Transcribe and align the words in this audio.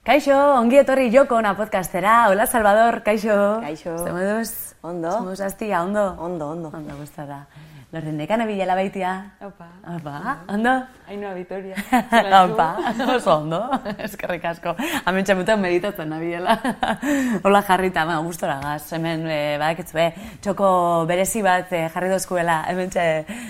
Kaixo, 0.00 0.32
ongi 0.32 0.78
etorri 0.80 1.10
joko 1.12 1.36
na 1.44 1.50
podcastera. 1.52 2.30
Hola, 2.30 2.46
Salvador, 2.48 3.02
kaixo. 3.04 3.34
Kaixo. 3.60 3.92
Moduz? 4.08 4.74
Ondo. 4.80 5.10
Moduz 5.20 5.40
aztia, 5.44 5.82
ondo? 5.84 6.16
Ondo, 6.18 6.46
ondo. 6.54 6.70
Ondo, 6.72 6.96
gustada. 6.96 7.46
Lorrenekan 7.90 8.44
abila 8.44 8.76
baitia. 8.78 9.34
Opa. 9.42 9.66
Opa, 9.82 10.46
ondo? 10.46 10.70
Ainhoa 11.10 11.34
Vitoria. 11.34 11.74
Opa, 12.46 12.68
oso 13.16 13.32
ondo. 13.34 13.58
Eskerrik 14.06 14.44
asko. 14.46 14.76
Hemen 14.78 15.26
txamutan 15.26 15.58
meditatzen 15.58 16.06
nabiela. 16.14 16.54
Hola 17.44 17.64
jarrita, 17.66 18.04
ma, 18.06 18.20
gustora 18.22 18.60
gaz. 18.62 18.92
Hemen, 18.94 19.24
e, 19.26 19.38
badakitzu, 19.58 19.96
be, 19.98 20.04
txoko 20.38 20.68
berezi 21.10 21.42
bat 21.42 21.72
e, 21.74 21.80
jarri 21.90 22.12
dozkuela. 22.12 22.60
Hemen 22.70 22.94
txe, 22.94 23.06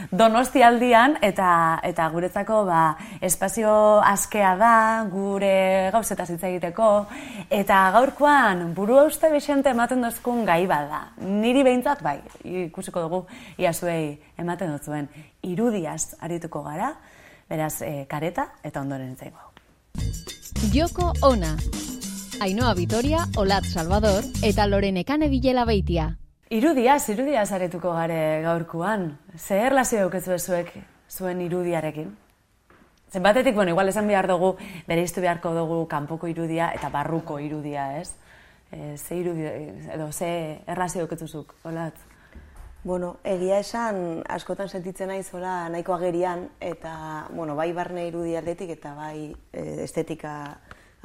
donosti 0.08 0.64
aldian, 0.64 1.18
eta, 1.20 1.50
eta 1.84 2.08
guretzako, 2.08 2.62
ba, 2.70 2.80
espazio 3.20 3.74
askea 4.08 4.54
da, 4.56 4.72
gure 5.12 5.52
gauzeta 5.92 6.24
hitz 6.24 6.40
egiteko, 6.48 6.88
eta 7.52 7.82
gaurkoan, 7.92 8.70
buru 8.72 9.02
uste 9.04 9.28
bexente 9.28 9.76
ematen 9.76 10.00
dozkun 10.08 10.46
gai 10.48 10.62
bada. 10.64 11.10
Niri 11.28 11.68
behintzat, 11.68 12.00
bai, 12.00 12.16
ikusiko 12.64 13.04
dugu, 13.04 13.24
iazuei 13.60 14.29
ematen 14.40 14.72
dut 14.72 14.88
zuen 14.88 15.08
irudiaz 15.42 16.16
arituko 16.20 16.62
gara, 16.66 16.94
beraz 17.48 17.82
e, 17.82 18.06
kareta 18.08 18.50
eta 18.64 18.80
ondoren 18.80 19.16
zaigu. 19.16 19.38
Joko 20.74 21.12
ona. 21.22 21.56
Ainhoa 22.40 22.72
Vitoria, 22.74 23.26
Olat 23.36 23.66
Salvador 23.68 24.24
eta 24.42 24.66
Lorenekane 24.66 25.28
Bilela 25.28 25.66
Beitia. 25.68 26.14
Irudiaz, 26.50 27.08
irudiaz 27.12 27.50
arituko 27.52 27.92
gare 27.94 28.40
gaurkuan. 28.42 29.18
Ze 29.36 29.60
erlazio 29.68 30.00
euketzu 30.06 30.38
zuek 30.38 30.72
zuen 31.10 31.40
irudiarekin? 31.44 32.10
Zenbatetik, 33.10 33.54
bueno, 33.54 33.70
igual 33.70 33.88
esan 33.90 34.06
behar 34.06 34.26
dugu, 34.30 34.54
bere 34.86 35.02
iztu 35.02 35.20
beharko 35.20 35.52
dugu 35.54 35.80
kanpoko 35.90 36.30
irudia 36.30 36.70
eta 36.74 36.90
barruko 36.90 37.38
irudia, 37.42 37.86
ez? 38.00 38.14
E, 38.70 38.96
ze 38.96 39.18
irudia, 39.18 39.54
edo 39.94 40.10
ze 40.12 40.30
erlazio 40.66 41.02
euketzuzuk, 41.02 41.54
Olat? 41.64 42.09
Bueno, 42.82 43.18
egia 43.24 43.58
esan 43.60 44.22
askotan 44.32 44.70
sentitzen 44.72 45.10
naiz 45.12 45.28
hola 45.36 45.68
nahiko 45.68 45.92
agerian 45.92 46.46
eta 46.64 47.26
bueno, 47.36 47.52
bai 47.56 47.72
barne 47.76 48.06
irudi 48.08 48.32
aldetik 48.40 48.70
eta 48.72 48.94
bai 48.96 49.34
e, 49.52 49.64
estetika 49.84 50.32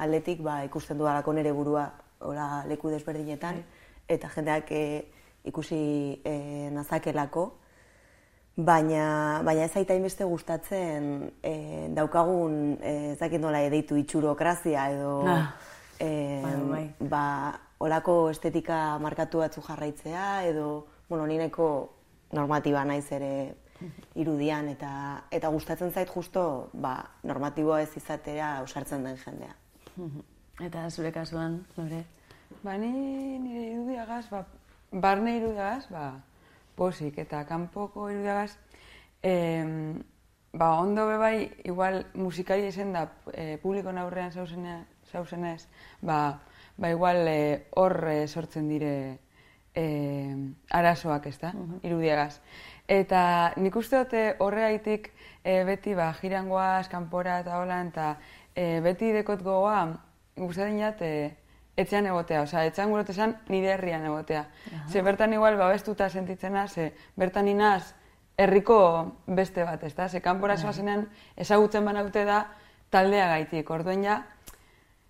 aldetik 0.00 0.40
ba, 0.40 0.62
ikusten 0.64 0.96
dudalako 0.96 1.34
nere 1.36 1.52
burua 1.52 1.90
hola 2.24 2.64
leku 2.68 2.88
desberdinetan 2.88 3.60
eta 4.08 4.30
jendeak 4.32 4.72
e, 4.72 4.82
ikusi 5.44 6.22
e, 6.24 6.34
nazakelako 6.72 7.44
baina 8.56 9.42
baina 9.44 9.68
ez 9.68 9.76
aita 9.76 9.92
inbeste 10.00 10.24
gustatzen 10.24 11.28
e, 11.44 11.54
daukagun 11.92 12.78
ez 12.80 13.18
dakit 13.20 13.40
nola 13.40 13.60
edeitu 13.68 14.00
itxurokrazia 14.00 14.88
edo 14.96 15.12
Ah. 15.28 15.52
e, 16.00 16.40
Bai, 16.42 16.56
bai. 16.72 16.84
ba, 17.00 17.24
olako 17.84 18.30
estetika 18.32 18.96
markatu 18.98 19.44
batzu 19.44 19.60
jarraitzea 19.60 20.44
edo 20.48 20.86
bueno, 21.08 21.26
ni 21.26 21.38
nahiko 21.38 21.92
normatiba 22.32 22.84
naiz 22.84 23.06
ere 23.12 23.54
irudian 24.16 24.68
eta 24.72 24.90
eta 25.30 25.48
gustatzen 25.52 25.92
zait 25.92 26.08
justo 26.08 26.70
ba, 26.72 26.96
normatiboa 27.22 27.82
ez 27.82 27.96
izatera 27.96 28.56
ausartzen 28.62 29.04
den 29.04 29.18
jendea. 29.20 29.54
Eta 30.66 30.88
zure 30.90 31.12
kasuan, 31.12 31.60
Lore? 31.76 32.04
Ba, 32.62 32.76
ni 32.80 32.90
nire 33.38 33.66
irudiagaz, 33.74 34.24
ba, 34.30 34.46
barne 34.92 35.36
irudiagaz, 35.36 35.90
ba, 35.92 36.06
posik 36.76 37.18
eta 37.18 37.44
kanpoko 37.48 38.08
irudiagaz, 38.10 38.56
em, 39.22 40.02
ba, 40.52 40.72
ondo 40.80 41.06
bebai, 41.06 41.50
igual 41.64 42.06
musikari 42.14 42.68
esen 42.70 42.94
da 42.96 43.06
e, 43.32 43.58
publikon 43.62 43.98
aurrean 43.98 44.32
zauzene, 44.32 44.78
zauzenez, 45.12 45.68
ba, 46.00 46.40
ba, 46.76 46.90
igual 46.90 47.28
e, 47.28 47.66
hor 47.76 48.00
e, 48.08 48.26
sortzen 48.26 48.68
dire 48.72 49.18
e, 49.76 50.36
arazoak, 50.70 51.28
ez 51.28 51.36
da, 51.38 51.52
irudiagaz. 51.84 52.40
Eta 52.88 53.52
nik 53.60 53.76
uste 53.76 54.00
dute 54.04 54.22
horreaitik 54.42 55.10
e, 55.44 55.62
beti 55.68 55.94
ba, 55.98 56.12
jirangoaz, 56.20 56.88
kanpora 56.88 57.40
eta 57.42 57.58
hola, 57.60 57.80
eta 57.84 58.12
e, 58.54 58.80
beti 58.84 59.12
dekot 59.14 59.42
gogoa, 59.44 59.82
gustatzen 60.38 60.78
jat, 60.80 61.02
e, 61.02 61.34
etxean 61.76 62.08
egotea, 62.08 62.42
osea, 62.46 62.64
etxean 62.70 62.90
gurote 62.90 63.12
esan 63.12 63.36
nire 63.52 63.74
herrian 63.74 64.06
egotea. 64.08 64.46
Ze 64.88 65.02
bertan 65.04 65.34
igual 65.36 65.58
babestuta 65.60 66.08
sentitzena, 66.08 66.66
ze 66.68 66.94
bertan 67.16 67.48
inaz 67.48 67.92
herriko 68.36 68.78
beste 69.26 69.64
bat, 69.64 69.82
ezta? 69.84 70.08
Ze 70.08 70.22
kanpora 70.24 70.56
zoazenean 70.56 71.06
ezagutzen 71.36 71.84
banaute 71.84 72.24
da 72.24 72.46
taldea 72.90 73.28
gaitik, 73.28 73.70
orduen 73.70 74.04
ja 74.04 74.22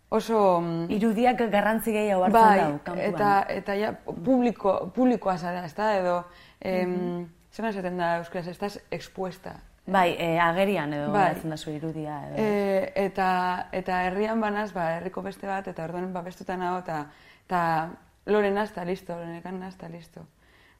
oso... 0.09 0.61
mm, 0.61 0.91
Irudiak 0.91 1.41
garrantzi 1.51 1.93
gehiago 1.93 2.25
hartzen 2.25 2.43
bai, 2.43 2.59
dau, 2.61 2.73
kanpoan. 2.85 3.07
eta, 3.09 3.31
eta 3.49 3.79
ja, 3.79 3.93
publiko, 4.05 4.77
publikoa 4.95 5.37
zara, 5.39 5.65
ezta? 5.67 5.95
Edo, 5.99 6.19
em, 6.61 7.27
zer 7.53 7.71
esaten 7.71 7.97
da 7.99 8.17
euskaraz, 8.19 8.47
estás 8.49 8.81
expuesta. 8.91 9.57
Bai, 9.87 10.17
e, 10.19 10.39
agerian 10.43 10.93
edo 10.93 11.13
Bai. 11.15 11.29
da 11.43 11.57
zure 11.57 11.77
irudia 11.77 12.17
edo. 12.29 12.37
E, 12.43 12.93
eta, 13.07 13.69
eta 13.73 14.03
herrian 14.09 14.41
banaz, 14.41 14.73
ba, 14.75 14.97
herriko 14.97 15.23
beste 15.23 15.47
bat, 15.47 15.69
eta 15.69 15.85
orduan 15.85 16.13
babestuta 16.13 16.57
nago, 16.59 16.81
eta, 16.83 17.05
eta 17.47 17.61
loren 18.27 18.59
hasta 18.59 18.85
listo, 18.85 19.15
lorenekan 19.15 19.63
hasta 19.63 19.89
listo. 19.89 20.27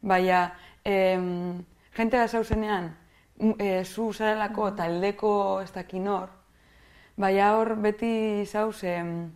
Baina, 0.03 0.53
em, 0.85 1.63
jente 1.95 2.19
da 2.19 2.27
zauzenean, 2.29 2.97
e, 3.59 3.85
zu 3.85 4.13
zarelako 4.13 4.73
taldeko 4.75 5.61
ez 5.63 5.71
dakin 5.73 6.09
hor, 6.09 6.29
baina 7.17 7.53
hor 7.57 7.75
beti 7.81 8.45
zauz, 8.47 8.83
em, 8.85 9.31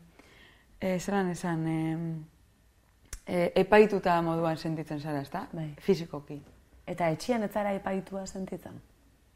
e, 0.80 0.98
zelan 0.98 1.30
esan, 1.30 1.66
em, 1.66 2.24
e, 3.26 3.52
epaituta 3.62 4.20
moduan 4.22 4.56
sentitzen 4.56 5.00
zara, 5.00 5.20
ezta? 5.20 5.46
Bai. 5.52 5.74
Fizikoki. 5.80 6.40
Eta 6.86 7.10
etxian 7.10 7.42
ez 7.46 7.52
zara 7.52 7.72
epaitua 7.72 8.26
sentitzen? 8.26 8.80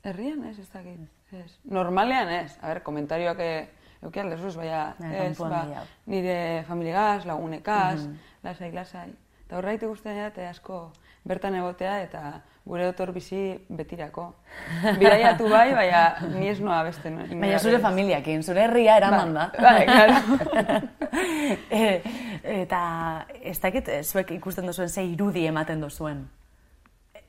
Herrian 0.05 0.45
ez, 0.45 0.59
ez 0.59 0.69
dakit. 0.73 1.01
Ez. 1.33 1.59
Normalean 1.65 2.29
ez. 2.29 2.59
A 2.61 2.69
ber, 2.69 2.83
komentarioak 2.83 3.41
eh, 3.41 3.69
euki 4.03 4.21
aldezuz, 4.21 4.55
baina 4.57 4.95
Ja, 5.01 5.25
ez, 5.25 5.39
ba, 5.39 5.85
nire 6.07 6.65
familiagaz, 6.69 7.25
lagunekaz, 7.27 8.05
lasai, 8.45 8.71
lasai. 8.73 9.09
Eta 9.47 9.59
horreitik 9.59 9.89
uste 9.89 10.13
dut 10.19 10.39
asko 10.45 10.91
bertan 11.25 11.55
egotea 11.57 12.03
eta 12.03 12.43
gure 12.65 12.85
dotor 12.85 13.13
bizi 13.13 13.59
betirako. 13.69 14.35
Bidaiatu 14.99 15.49
bai, 15.49 15.73
baina 15.77 16.17
ni 16.35 16.49
ez 16.49 16.61
noa 16.61 16.83
beste. 16.87 17.11
no- 17.11 17.27
Baina 17.41 17.59
zure 17.59 17.79
familiakin, 17.79 18.43
zure 18.43 18.63
herria 18.65 18.97
eraman 18.97 19.35
da. 19.35 19.51
Bai, 19.61 19.85
claro. 19.85 20.85
e, 21.71 22.03
eta 22.63 23.27
ez 23.43 23.59
dakit, 23.61 23.89
eh, 23.89 24.03
zuek 24.03 24.31
ikusten 24.39 24.67
duzuen 24.67 24.89
ze 24.89 25.05
irudi 25.05 25.47
ematen 25.47 25.81
duzuen. 25.81 26.25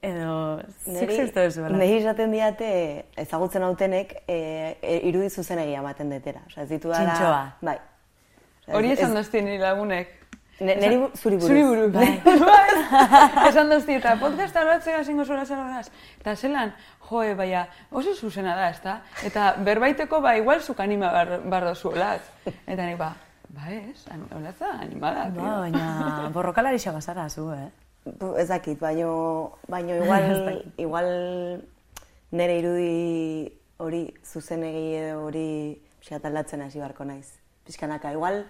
Edo, 0.05 0.61
zik 0.85 1.09
ziztu 1.11 1.41
duzuela. 1.47 1.77
Neri 1.77 1.97
esaten 1.97 2.31
diate 2.31 3.05
ezagutzen 3.17 3.63
hautenek 3.65 4.11
e, 4.27 4.35
e, 4.81 4.99
irudi 5.09 5.29
zuzenegia 5.33 5.79
ematen 5.81 6.09
detera. 6.13 6.43
Osea, 6.47 6.63
ez 6.63 6.69
ditu. 6.69 6.91
Txintxoa. 6.93 7.39
Bai. 7.61 7.77
Hori 8.67 8.91
ez- 8.91 8.99
esan 8.99 9.15
dozti 9.17 9.41
nire 9.41 9.63
lagunek. 9.63 10.13
Ne- 10.59 10.75
neri 10.79 10.97
bu- 11.01 11.11
zuri 11.19 11.35
buruz. 11.35 11.47
Zuri 11.49 11.63
buruz. 11.67 11.91
Bai. 11.93 12.21
Bai. 12.25 13.47
Esan 13.49 13.69
dozti, 13.69 13.97
eta 13.99 14.15
podcast 14.21 14.55
albatzea 14.55 15.03
zingo 15.03 15.25
zuela 15.25 15.43
zer 15.45 15.57
horraz. 15.59 15.89
Eta 16.21 16.35
zelan, 16.35 16.71
joe, 17.09 17.33
baina 17.35 17.65
oso 17.91 18.13
zuzena 18.15 18.55
da, 18.55 18.69
ezta? 18.69 19.01
Eta 19.27 19.55
berbaiteko, 19.59 20.21
ba, 20.23 20.37
igual 20.39 20.61
zuk 20.61 20.79
anima 20.79 21.11
bar, 21.11 21.41
bar 21.43 21.65
dozu 21.67 21.89
olatz. 21.91 22.23
Eta 22.65 22.85
nik, 22.87 22.97
ba, 22.97 23.11
ba 23.49 23.67
ez, 23.73 24.05
an- 24.11 24.27
olatza 24.37 24.71
animada, 24.79 25.27
Ba, 25.35 25.57
baina 25.65 26.29
borrokalari 26.33 26.79
bazara 26.93 27.27
zu, 27.29 27.51
eh? 27.51 27.69
Ez 28.37 28.47
dakit, 28.47 28.79
baino, 28.79 29.57
baino 29.67 29.95
igual, 29.95 30.63
igual 30.77 31.63
nire 32.31 32.57
irudi 32.59 33.51
hori 33.77 34.13
zuzenegi 34.23 34.95
edo 35.01 35.25
hori 35.25 35.81
pixkat 35.99 36.25
aldatzen 36.25 36.61
hasi 36.61 36.79
beharko 36.79 37.03
naiz. 37.03 37.33
Pixkanaka, 37.65 38.11
igual, 38.13 38.45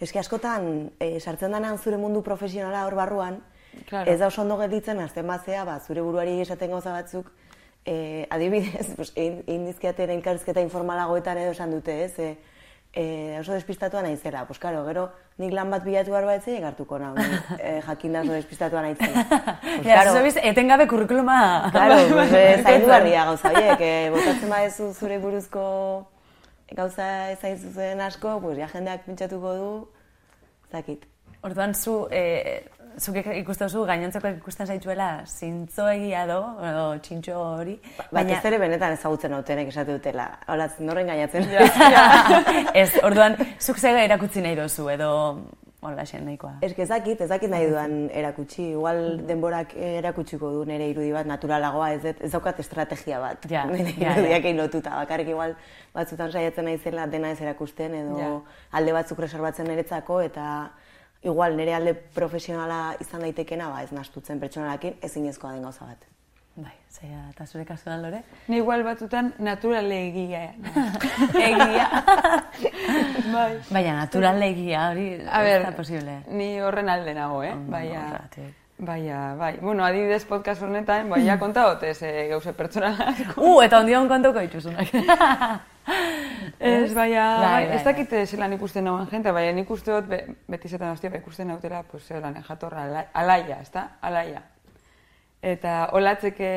eski 0.00 0.18
askotan 0.18 0.90
e, 0.98 1.20
sartzen 1.20 1.52
denean 1.52 1.78
zure 1.78 1.96
mundu 2.00 2.22
profesionala 2.22 2.86
hor 2.86 2.94
barruan, 2.94 3.40
Claro. 3.88 4.10
ez 4.10 4.18
da 4.18 4.26
oso 4.26 4.42
ondo 4.42 4.56
gelditzen 4.58 4.98
azten 4.98 5.26
batzea, 5.26 5.64
ba, 5.64 5.78
zure 5.80 6.02
buruari 6.02 6.40
esaten 6.42 6.72
gauza 6.74 6.90
batzuk, 6.92 7.30
e, 7.86 8.26
adibidez, 8.30 8.88
pues, 8.96 9.12
egin 9.14 9.66
dizkiaten 9.68 10.10
elkarrizketa 10.10 10.60
informalagoetan 10.64 11.38
edo 11.38 11.52
esan 11.54 11.70
dute, 11.70 12.04
ez? 12.04 12.18
E, 12.18 12.30
e, 12.92 13.04
oso 13.38 13.52
despistatua 13.54 14.02
naizela, 14.02 14.44
pues 14.46 14.58
claro, 14.58 14.82
gero 14.86 15.10
nik 15.38 15.52
lan 15.54 15.70
bat 15.70 15.84
bilatu 15.84 16.10
behar 16.10 16.26
bat 16.26 16.48
hartuko 16.48 16.98
nau, 16.98 17.14
e, 17.58 17.80
jakin 17.86 18.12
da 18.12 18.22
oso 18.22 18.32
despistatua 18.32 18.82
naizela. 18.82 19.26
Pues, 19.60 19.86
Ja, 19.86 20.02
claro, 20.02 20.16
zubiz, 20.18 20.36
etengabe 20.42 20.86
kurrikuluma... 20.88 21.70
Claro, 21.70 21.94
pues, 22.12 22.32
eh, 22.32 22.62
zaindu 22.62 22.88
barria 22.88 23.24
gauza 23.24 23.52
horiek, 23.52 23.80
eh, 23.80 24.10
botatzen 24.12 24.50
badezu 24.50 24.92
zure 24.92 25.18
buruzko 25.18 25.62
gauza 26.76 27.06
ezain 27.32 27.56
zuzen 27.58 28.00
asko, 28.00 28.38
pues 28.42 28.58
ja 28.58 28.68
jendeak 28.70 29.06
pentsatuko 29.06 29.54
du, 29.58 29.70
ez 30.66 30.74
dakit. 30.76 31.06
Orduan 31.46 31.72
zu, 31.74 31.94
e, 32.12 32.62
zuk 33.00 33.16
ikusten 33.22 33.70
zu, 33.70 33.84
gainontzeko 33.88 34.32
ikusten 34.36 34.68
zaituela, 34.68 35.08
zintzo 35.26 35.86
egia 35.88 36.26
do, 36.28 36.40
edo 36.68 36.84
txintxo 37.06 37.38
hori. 37.38 37.78
Ba, 38.12 38.22
ez 38.22 38.42
ere 38.44 38.58
benetan 38.60 38.96
ezagutzen 38.96 39.34
autenek 39.38 39.72
esate 39.72 39.96
dutela. 39.96 40.28
Hola, 40.52 40.68
norren 40.84 41.08
gainatzen. 41.10 41.48
ez, 42.82 42.90
orduan, 43.06 43.38
zuk 43.58 43.80
zega 43.80 44.04
erakutzi 44.04 44.44
nahi 44.44 44.58
dozu, 44.58 44.90
edo 44.92 45.10
hola 45.80 46.04
xen 46.04 46.24
nahikoa. 46.28 46.58
Ez 46.62 46.72
ezakit, 46.84 47.20
ezakit 47.24 47.50
nahi 47.50 47.68
duan 47.70 47.94
erakutsi. 48.12 48.70
Igual 48.74 49.00
denborak 49.28 49.72
erakutsiko 49.76 50.50
du 50.52 50.64
nire 50.68 50.90
irudi 50.92 51.10
bat 51.14 51.28
naturalagoa, 51.28 51.92
ez, 51.96 52.14
ez 52.20 52.30
daukat 52.32 52.60
estrategia 52.60 53.20
bat. 53.22 53.46
Ja, 53.50 53.64
nire 53.72 53.94
ja, 53.96 54.14
irudiak 54.18 54.44
egin 54.44 54.60
lotuta. 54.60 54.94
Bakarrik 55.00 55.32
igual 55.32 55.56
batzutan 55.94 56.32
saiatzen 56.32 56.68
naizela 56.68 57.06
dena 57.10 57.32
ez 57.32 57.40
erakusten, 57.40 57.96
edo 58.02 58.30
alde 58.76 58.96
batzuk 58.96 59.24
reservatzen 59.24 59.68
niretzako, 59.70 60.20
eta 60.28 60.46
igual 61.22 61.56
nire 61.56 61.74
alde 61.76 61.96
profesionala 62.16 62.96
izan 63.00 63.24
daitekena, 63.26 63.72
ba 63.72 63.82
ez 63.84 63.92
nastutzen 63.96 64.40
pertsonalakin, 64.40 65.00
ezinezkoa 65.04 65.56
den 65.56 65.68
gauza 65.68 65.88
bat. 65.88 66.08
Bai, 66.56 66.72
zaila, 66.90 67.28
eta 67.30 67.46
zure 67.46 67.64
kasuan 67.64 68.02
lore? 68.02 68.22
Ni 68.48 68.56
igual 68.58 68.82
batutan 68.84 69.32
naturale 69.38 69.96
egia. 70.08 70.40
egia. 71.48 71.86
bai. 73.32 73.60
Baina, 73.70 73.94
naturale 74.00 74.48
egia, 74.50 74.88
hori 74.90 75.06
A 75.30 75.44
ez 75.46 75.62
da 75.64 75.70
posible. 75.76 76.18
Ni 76.28 76.50
horren 76.60 76.88
alde 76.92 77.14
nago, 77.14 77.42
eh? 77.44 77.54
Mm, 77.54 77.70
Baina, 77.70 78.02
baina, 78.78 79.20
bai. 79.38 79.54
Bueno, 79.62 79.84
adibidez 79.86 80.24
podcast 80.26 80.62
honetan, 80.66 81.08
baina 81.08 81.38
konta 81.38 81.68
hotez 81.70 82.02
eh, 82.02 82.28
gauze 82.32 82.52
pertsonalak. 82.52 83.36
Uh, 83.38 83.62
eta 83.64 83.78
ondion 83.80 84.08
kontoko 84.08 84.40
dituzunak. 84.44 84.90
Ez, 86.60 86.92
baina, 86.94 87.22
Bai, 87.40 87.46
bai, 87.46 87.66
bai, 87.66 87.76
ez 87.78 87.84
dakit 87.84 88.12
eh, 88.12 88.26
zelan 88.28 88.52
ikusten 88.52 88.84
nagoen 88.84 89.06
jente, 89.10 89.32
baina 89.32 89.52
nik 89.56 89.70
uste 89.72 89.90
dut, 89.94 90.06
be, 90.10 90.18
beti 90.52 90.68
zetan 90.68 90.92
hostia, 90.92 91.08
ba, 91.10 91.16
ikusten 91.18 91.48
nautela, 91.48 91.80
pues, 91.88 92.04
zelan, 92.06 92.36
jatorra, 92.46 92.84
ala- 92.84 93.06
alaia, 93.16 93.56
ez 93.64 93.70
da? 93.72 93.86
Alaia. 94.04 94.42
Eta 95.42 95.90
olatzeke 95.96 96.50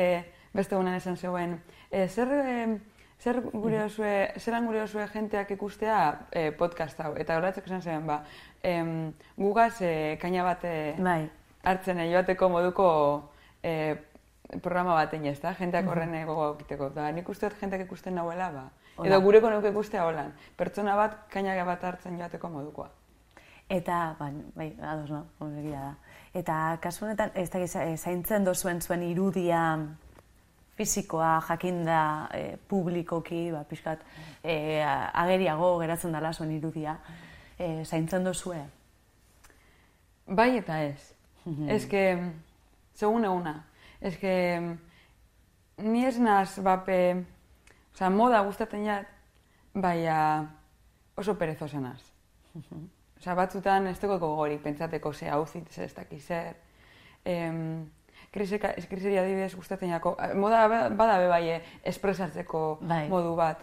beste 0.54 0.76
gunan 0.76 0.94
esan 0.94 1.16
zegoen, 1.16 1.60
e, 1.90 2.08
zer, 2.08 2.28
eh, 2.44 2.78
zer 3.18 3.40
gure 3.52 3.82
osue, 3.84 4.32
zelan 4.38 4.66
gure 4.66 4.82
osue 4.82 5.06
jenteak 5.08 5.50
ikustea 5.56 5.98
eh, 6.30 6.50
podcast 6.52 7.00
hau, 7.00 7.14
eta 7.16 7.38
olatzek 7.40 7.66
esan 7.66 7.82
zegoen, 7.82 8.06
ba, 8.06 8.22
em, 8.62 9.12
gugaz 9.36 9.80
eh, 9.82 10.18
kaina 10.20 10.44
bat 10.44 10.66
Bai. 10.98 11.30
hartzen 11.62 12.04
joateko 12.10 12.48
moduko 12.48 12.88
eh, 13.62 13.96
programa 14.62 14.94
batein 14.94 15.26
ez 15.26 15.40
da, 15.40 15.54
jenteak 15.58 15.88
horren 15.88 16.14
gogo 16.26 16.50
egiteko. 16.54 16.90
Da, 16.94 17.10
nik 17.12 17.28
uste 17.28 17.48
dut 17.48 17.60
jenteak 17.60 17.86
ikusten 17.86 18.14
nahuela, 18.14 18.50
ba. 18.52 18.64
Edo 19.02 19.20
gureko 19.24 19.50
nuke 19.50 19.72
ikustea 19.72 20.04
holan. 20.06 20.32
Pertsona 20.56 20.94
bat 20.96 21.16
kainaga 21.32 21.64
bat 21.66 21.82
hartzen 21.84 22.18
joateko 22.20 22.50
modukoa. 22.52 22.90
Eta, 23.68 24.16
bai, 24.18 24.32
bai, 24.54 24.76
ados, 24.82 25.10
no? 25.10 25.26
Egia 25.58 25.80
da. 25.80 25.94
Eta 26.34 26.56
kasu 26.82 27.06
honetan, 27.06 27.30
ez 27.34 27.48
da, 27.50 27.60
eh, 27.60 27.96
zaintzen 27.96 28.44
dozuen 28.44 28.80
zuen 28.80 29.02
irudia 29.02 29.60
fisikoa, 30.76 31.40
jakinda, 31.48 32.28
e, 32.34 32.56
publikoki, 32.68 33.50
ba, 33.52 33.62
pixkat, 33.64 34.00
e, 34.42 34.82
ageriago 34.82 35.78
geratzen 35.78 36.12
dela 36.12 36.32
zuen 36.32 36.50
irudia, 36.50 36.98
e, 37.58 37.84
zaintzen 37.84 38.24
dozue. 38.24 38.58
Bai 40.26 40.56
eta 40.58 40.80
ez. 40.82 41.14
Ez 41.68 41.84
que, 41.86 42.02
segun 42.94 43.24
eguna, 43.24 43.54
ez 44.00 44.16
que, 44.18 44.34
ni 45.78 46.04
ez 46.04 46.18
naz, 46.18 46.58
bape, 46.58 47.24
Osa, 47.94 48.08
moda 48.10 48.40
gustatzen 48.42 48.82
jat, 48.88 49.10
baina 49.74 50.16
oso 51.16 51.36
perezosa 51.38 51.78
naz. 51.78 52.02
Osa, 53.24 53.32
batzutan 53.38 53.86
ez 53.88 53.96
dugu 54.02 54.18
gogorik 54.20 54.60
pentsateko 54.60 55.12
ze 55.16 55.30
outfit, 55.32 55.70
ze 55.72 55.84
ez 55.84 55.94
dakiz 55.96 56.26
zer. 56.26 56.56
Em, 57.24 57.86
kriseka, 58.30 58.74
ez 58.76 58.84
kriseri 58.86 59.16
adibidez 59.16 59.54
gustatzen 59.56 59.88
jako, 59.88 60.12
moda 60.36 60.66
ba- 60.68 60.90
bada 60.90 61.16
be 61.18 61.28
bai 61.28 61.48
eh, 61.48 61.62
espresatzeko 61.88 62.78
Bai. 62.82 63.08
modu 63.08 63.32
bat. 63.34 63.62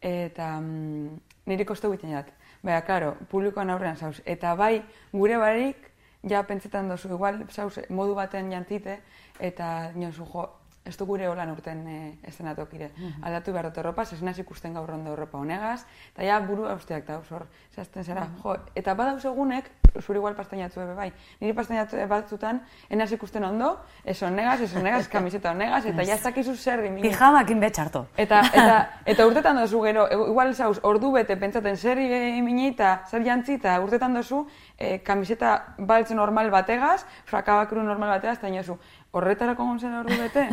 Eta 0.00 0.46
mm, 0.60 1.20
niri 1.44 1.64
kostu 1.68 1.92
egiten 1.92 2.14
jat. 2.16 2.30
Baina, 2.62 2.80
klaro, 2.88 3.12
publikoan 3.28 3.68
aurrean 3.70 3.96
zauz. 4.00 4.22
Eta 4.24 4.54
bai, 4.56 4.80
gure 5.12 5.36
barik, 5.36 5.90
ja 6.24 6.40
pentsetan 6.48 6.88
dozu, 6.88 7.12
igual, 7.12 7.44
zauz, 7.50 7.82
modu 7.90 8.14
baten 8.16 8.48
jantzite, 8.50 8.96
eta 9.40 9.90
niozu, 9.94 10.24
jo, 10.24 10.48
ez 10.84 10.96
du 10.98 11.06
gure 11.06 11.28
holan 11.30 11.50
urten 11.52 11.84
e, 11.86 11.98
eszenatokire. 12.26 12.90
Aldatu 13.22 13.52
behar 13.54 13.68
dut 13.70 13.78
erropa, 13.78 14.02
ez 14.02 14.22
naz 14.22 14.38
ikusten 14.42 14.74
gaur 14.74 14.90
ondo 14.90 15.12
erropa 15.14 15.38
honegaz, 15.38 15.84
eta 16.12 16.26
ja 16.26 16.40
buru 16.42 16.66
austeak 16.66 17.06
da, 17.06 17.20
hor, 17.30 17.46
zehazten 17.74 18.04
zera. 18.04 18.26
Jo, 18.42 18.56
eta 18.74 18.94
badauz 18.98 19.24
egunek, 19.30 19.70
zure 20.00 20.18
igual 20.18 20.34
pastainatu 20.34 20.80
ebe 20.82 20.94
bai, 20.96 21.08
niri 21.40 21.54
pastainatu 21.54 22.00
batzutan, 22.08 22.58
enaz 22.90 23.10
ikusten 23.12 23.44
ondo, 23.44 23.76
ez 24.04 24.16
honegaz, 24.22 24.60
ez 24.66 24.72
honegaz, 24.74 25.06
kamiseta 25.14 25.52
honegaz, 25.52 25.84
eta 25.86 26.06
ja 26.08 26.16
ez 26.16 26.24
dakizu 26.24 26.56
zer 26.56 26.82
dimini. 26.82 27.04
Pijamakin 27.08 27.60
betxarto. 27.62 28.06
Eta, 28.16 28.40
eta, 28.62 28.78
eta 29.06 29.26
urtetan 29.28 29.62
dozu 29.62 29.84
gero, 29.86 30.08
e- 30.08 30.18
igual 30.32 30.54
zauz, 30.54 30.80
ordu 30.82 31.12
bete 31.14 31.36
pentsaten 31.38 31.76
zer 31.76 32.02
minita, 32.42 33.02
zer 33.10 33.22
jantzita, 33.22 33.78
urtetan 33.84 34.18
dozu, 34.18 34.46
e, 34.78 34.98
kamiseta 35.06 35.76
baltz 35.78 36.10
normal 36.10 36.50
bategaz, 36.50 37.04
frakabakru 37.30 37.82
normal 37.86 38.16
bategaz, 38.16 38.38
eta 38.40 38.50
inozu, 38.50 38.78
horretarako 39.12 39.64
gontzen 39.64 39.94
ordu 40.00 40.18
bete? 40.18 40.46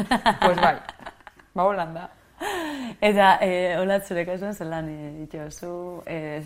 pues 0.45 0.57
bai, 0.61 0.77
ba 1.55 1.63
holan 1.63 1.93
da. 1.95 2.09
Eta, 3.01 3.37
e, 3.43 3.75
hola 3.79 3.99
zure 3.99 4.25
kasuan 4.27 4.55
zelan 4.55 4.89
e, 4.91 4.97
dituzu, 5.21 5.71
e, 6.07 6.39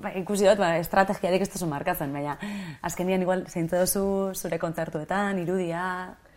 ba, 0.00 0.12
ikusi 0.20 0.48
dut, 0.48 0.60
ba, 0.60 0.74
estrategiarik 0.80 1.46
ez 1.46 1.50
duzu 1.52 1.68
markatzen, 1.70 2.12
baina 2.12 2.36
azkenian 2.84 3.24
igual 3.24 3.46
zeintze 3.48 3.80
duzu 3.84 4.34
zure 4.36 4.58
kontzertuetan, 4.60 5.40
irudia, 5.40 5.84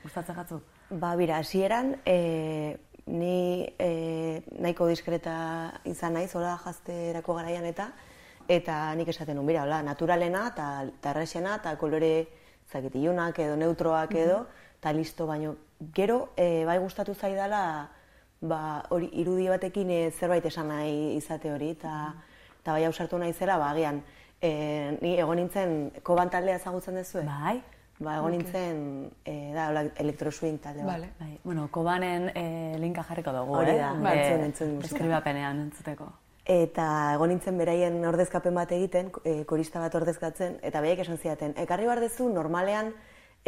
gustatzen 0.04 0.38
jatzu? 0.40 0.62
Ba, 0.90 1.16
bira, 1.20 1.40
hasieran 1.44 1.98
e, 2.06 2.78
ni 3.12 3.68
e, 3.80 4.42
nahiko 4.60 4.88
diskreta 4.88 5.36
izan 5.90 6.16
naiz, 6.16 6.32
hola 6.36 6.56
jazterako 6.64 7.36
garaian 7.40 7.68
eta, 7.68 7.92
eta 8.48 8.82
nik 8.96 9.12
esaten 9.12 9.38
nun, 9.40 9.48
bira, 9.50 9.68
hola, 9.68 9.84
naturalena 9.84 10.48
eta 10.54 10.70
tarrexena 11.04 11.60
eta 11.60 11.76
kolore 11.82 12.14
zakit, 12.70 12.96
edo 12.96 13.56
neutroak 13.58 14.16
edo, 14.16 14.46
eta 14.80 14.94
listo, 14.94 15.28
baino 15.28 15.56
gero 15.94 16.30
e, 16.38 16.66
bai 16.66 16.78
gustatu 16.80 17.14
zaidala 17.14 17.90
ba, 18.42 18.84
hori 18.90 19.10
irudi 19.20 19.50
batekin 19.52 19.90
e, 19.92 20.00
zerbait 20.12 20.46
esan 20.46 20.70
nahi 20.72 21.18
izate 21.18 21.52
hori, 21.52 21.74
eta 21.76 22.14
eta 22.62 22.76
bai 22.76 22.86
ausartu 22.86 23.18
naizela, 23.20 23.58
ba, 23.58 23.72
agian, 23.72 24.02
e, 24.42 24.98
ni 25.02 25.18
egon 25.20 25.40
nintzen 25.40 25.76
koban 26.04 26.32
taldea 26.32 26.60
ezagutzen 26.60 27.00
duzu, 27.00 27.26
Bai, 27.28 27.60
Ba, 28.00 28.14
egon 28.16 28.32
nintzen, 28.32 28.78
e, 29.28 29.34
da, 29.52 29.66
hola, 29.74 29.82
elektroswing 30.00 30.62
talde 30.64 30.86
bat. 30.86 30.94
Vale. 30.94 31.10
bai. 31.20 31.34
Bueno, 31.44 31.66
kobanen 31.68 32.30
e, 32.32 32.44
linka 32.80 33.04
jarriko 33.04 33.34
dugu, 33.36 33.58
Hori 33.60 33.74
eh? 33.74 33.78
da, 33.82 33.90
E, 33.92 34.04
bai, 34.06 34.14
entzun, 34.22 34.44
entzun 34.46 34.76
musika. 34.78 35.50
Entzuteko. 35.50 36.08
Eta 36.50 36.86
egon 37.18 37.34
nintzen 37.34 37.60
beraien 37.60 38.00
ordezkapen 38.08 38.56
bat 38.56 38.72
egiten, 38.72 39.12
e, 39.28 39.44
korista 39.44 39.84
bat 39.84 40.00
ordezkatzen, 40.00 40.62
eta 40.64 40.80
behek 40.82 41.04
esan 41.04 41.20
zidaten, 41.20 41.58
ekarri 41.60 41.92
behar 41.92 42.00
dezu 42.00 42.30
normalean 42.32 42.94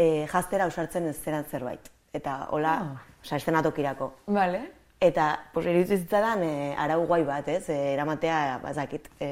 e, 0.01 0.27
jaztera 0.31 0.67
ausartzen 0.69 1.09
ez 1.11 1.17
zeran 1.21 1.45
zerbait. 1.45 1.91
Eta 2.17 2.47
hola, 2.55 2.75
oza, 3.21 3.37
estenatokirako. 3.37 4.11
Vale. 4.35 4.63
Eta, 5.01 5.27
pues, 5.53 5.65
iruditzen 5.65 6.03
zitzaidan 6.03 6.43
e, 6.45 6.51
arau 6.77 7.05
guai 7.09 7.23
bat, 7.25 7.47
ez, 7.49 7.63
e, 7.73 7.77
eramatea, 7.93 8.59
bazakit, 8.63 9.07
e, 9.19 9.31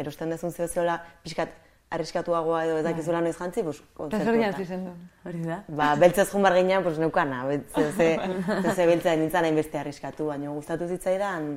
erosten 0.00 0.32
dezun 0.32 0.54
zeo 0.54 0.68
zeola, 0.68 1.00
pixkat, 1.24 1.56
arriskatuagoa 1.90 2.60
edo 2.68 2.76
ez 2.78 2.84
dakizula 2.86 3.20
noiz 3.24 3.34
jantzi, 3.36 3.64
pues, 3.66 3.80
kontzertu 3.98 4.28
zer 4.28 4.36
eta. 4.38 4.44
jantzi 4.46 4.64
zen 4.64 4.84
du? 4.86 4.92
Hori 5.26 5.42
da? 5.42 5.58
Ba, 5.80 5.88
beltzez 5.98 6.28
jun 6.30 6.46
bar 6.46 6.54
ginean, 6.56 6.84
pues, 6.86 7.00
neukana, 7.02 7.42
ze, 7.74 7.90
ze, 7.96 8.08
ze, 8.62 8.74
ze 8.76 8.86
beltza 8.86 9.16
nintzen 9.18 9.48
hainbeste 9.48 9.80
arriskatu, 9.80 10.30
baina 10.30 10.54
gustatu 10.54 10.88
zitzaidan 10.88 11.50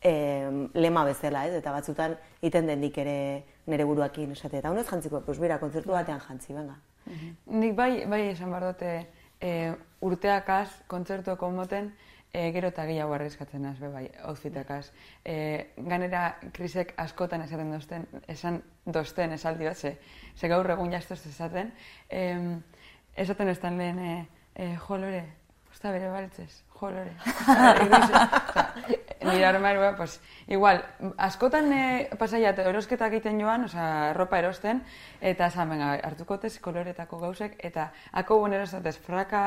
eh, 0.00 0.48
lema 0.74 1.04
bezala, 1.04 1.44
ez? 1.50 1.58
Eta 1.60 1.76
batzutan 1.76 2.16
iten 2.42 2.66
dendik 2.72 2.96
ere 3.04 3.18
nire 3.70 3.84
buruakin 3.84 4.32
esate. 4.32 4.58
Eta 4.62 4.72
honez 4.72 4.88
jantziko, 4.88 5.20
pues 5.28 5.38
bera, 5.38 5.60
kontzertu 5.60 5.92
batean 5.92 6.24
jantzi, 6.24 6.56
venga. 6.56 6.80
Nik 7.46 7.76
bai, 7.76 8.06
bai 8.08 8.20
esan 8.30 8.50
behar 8.52 8.72
dute 8.72 8.90
e, 9.40 9.72
urteakaz, 10.04 10.68
kontzertuko 10.88 11.50
moten, 11.50 11.92
e, 12.32 12.50
gero 12.52 12.70
eta 12.72 12.86
gehiago 12.88 13.14
arriskatzen 13.14 13.62
naz, 13.62 13.76
be 13.78 13.90
bai, 13.92 14.04
outfitakaz. 14.30 14.88
E, 15.24 15.36
ganera, 15.76 16.24
krisek 16.56 16.94
askotan 17.00 17.44
esaten 17.44 17.72
dozten, 17.72 18.06
esan 18.28 18.60
dozten 18.86 19.36
esaldi 19.36 19.68
bat, 19.68 19.78
ze, 19.78 19.96
ze 20.36 20.48
gaur 20.48 20.70
egun 20.76 20.92
jaztoz 20.92 21.20
esaten, 21.30 21.72
e, 22.08 22.24
esaten 23.16 23.48
ez 23.48 23.60
lehen, 23.62 23.98
e, 23.98 24.26
e, 24.54 24.74
jo 24.88 25.00
da 25.84 25.90
bere 25.92 26.08
baltzez, 26.08 26.62
jolore. 26.80 27.12
Nire 29.24 29.44
armarua, 29.46 29.90
pues, 29.96 30.18
igual, 30.48 30.80
askotan 31.20 31.70
e, 31.72 31.84
pasaiat 32.20 32.58
erosketak 32.64 33.12
egiten 33.12 33.38
joan, 33.40 33.66
oza, 33.68 33.84
ropa 34.16 34.40
erosten, 34.40 34.80
eta 35.20 35.50
esan, 35.52 35.70
venga, 35.74 35.92
hartuko 36.08 36.38
tez 36.40 36.54
koloretako 36.64 37.20
gauzek, 37.22 37.56
eta 37.68 37.90
ako 38.20 38.40
buen 38.42 38.56
erostez, 38.56 38.96
fraka 39.04 39.44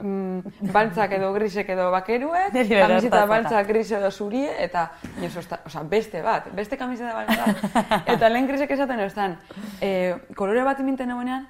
mm, 0.00 0.70
baltzak 0.76 1.16
edo 1.18 1.32
grisek 1.36 1.72
edo 1.76 1.90
bakeruek, 1.92 2.56
erosta 2.68 3.26
baltzak 3.28 3.68
gris 3.72 3.90
edo 3.96 4.12
zurie, 4.12 4.48
eta 4.64 4.90
inoz, 5.16 5.36
osta, 5.44 5.62
oza, 5.68 5.84
beste 5.88 6.24
bat, 6.24 6.52
beste 6.56 6.80
kamiseta 6.80 7.16
baltzak. 7.16 7.84
eta 8.16 8.32
lehen 8.32 8.48
grisek 8.48 8.76
esaten 8.76 9.04
eustan, 9.08 9.38
e, 9.80 10.16
kolore 10.36 10.68
bat 10.68 10.84
iminten 10.84 11.16
egunean, 11.16 11.48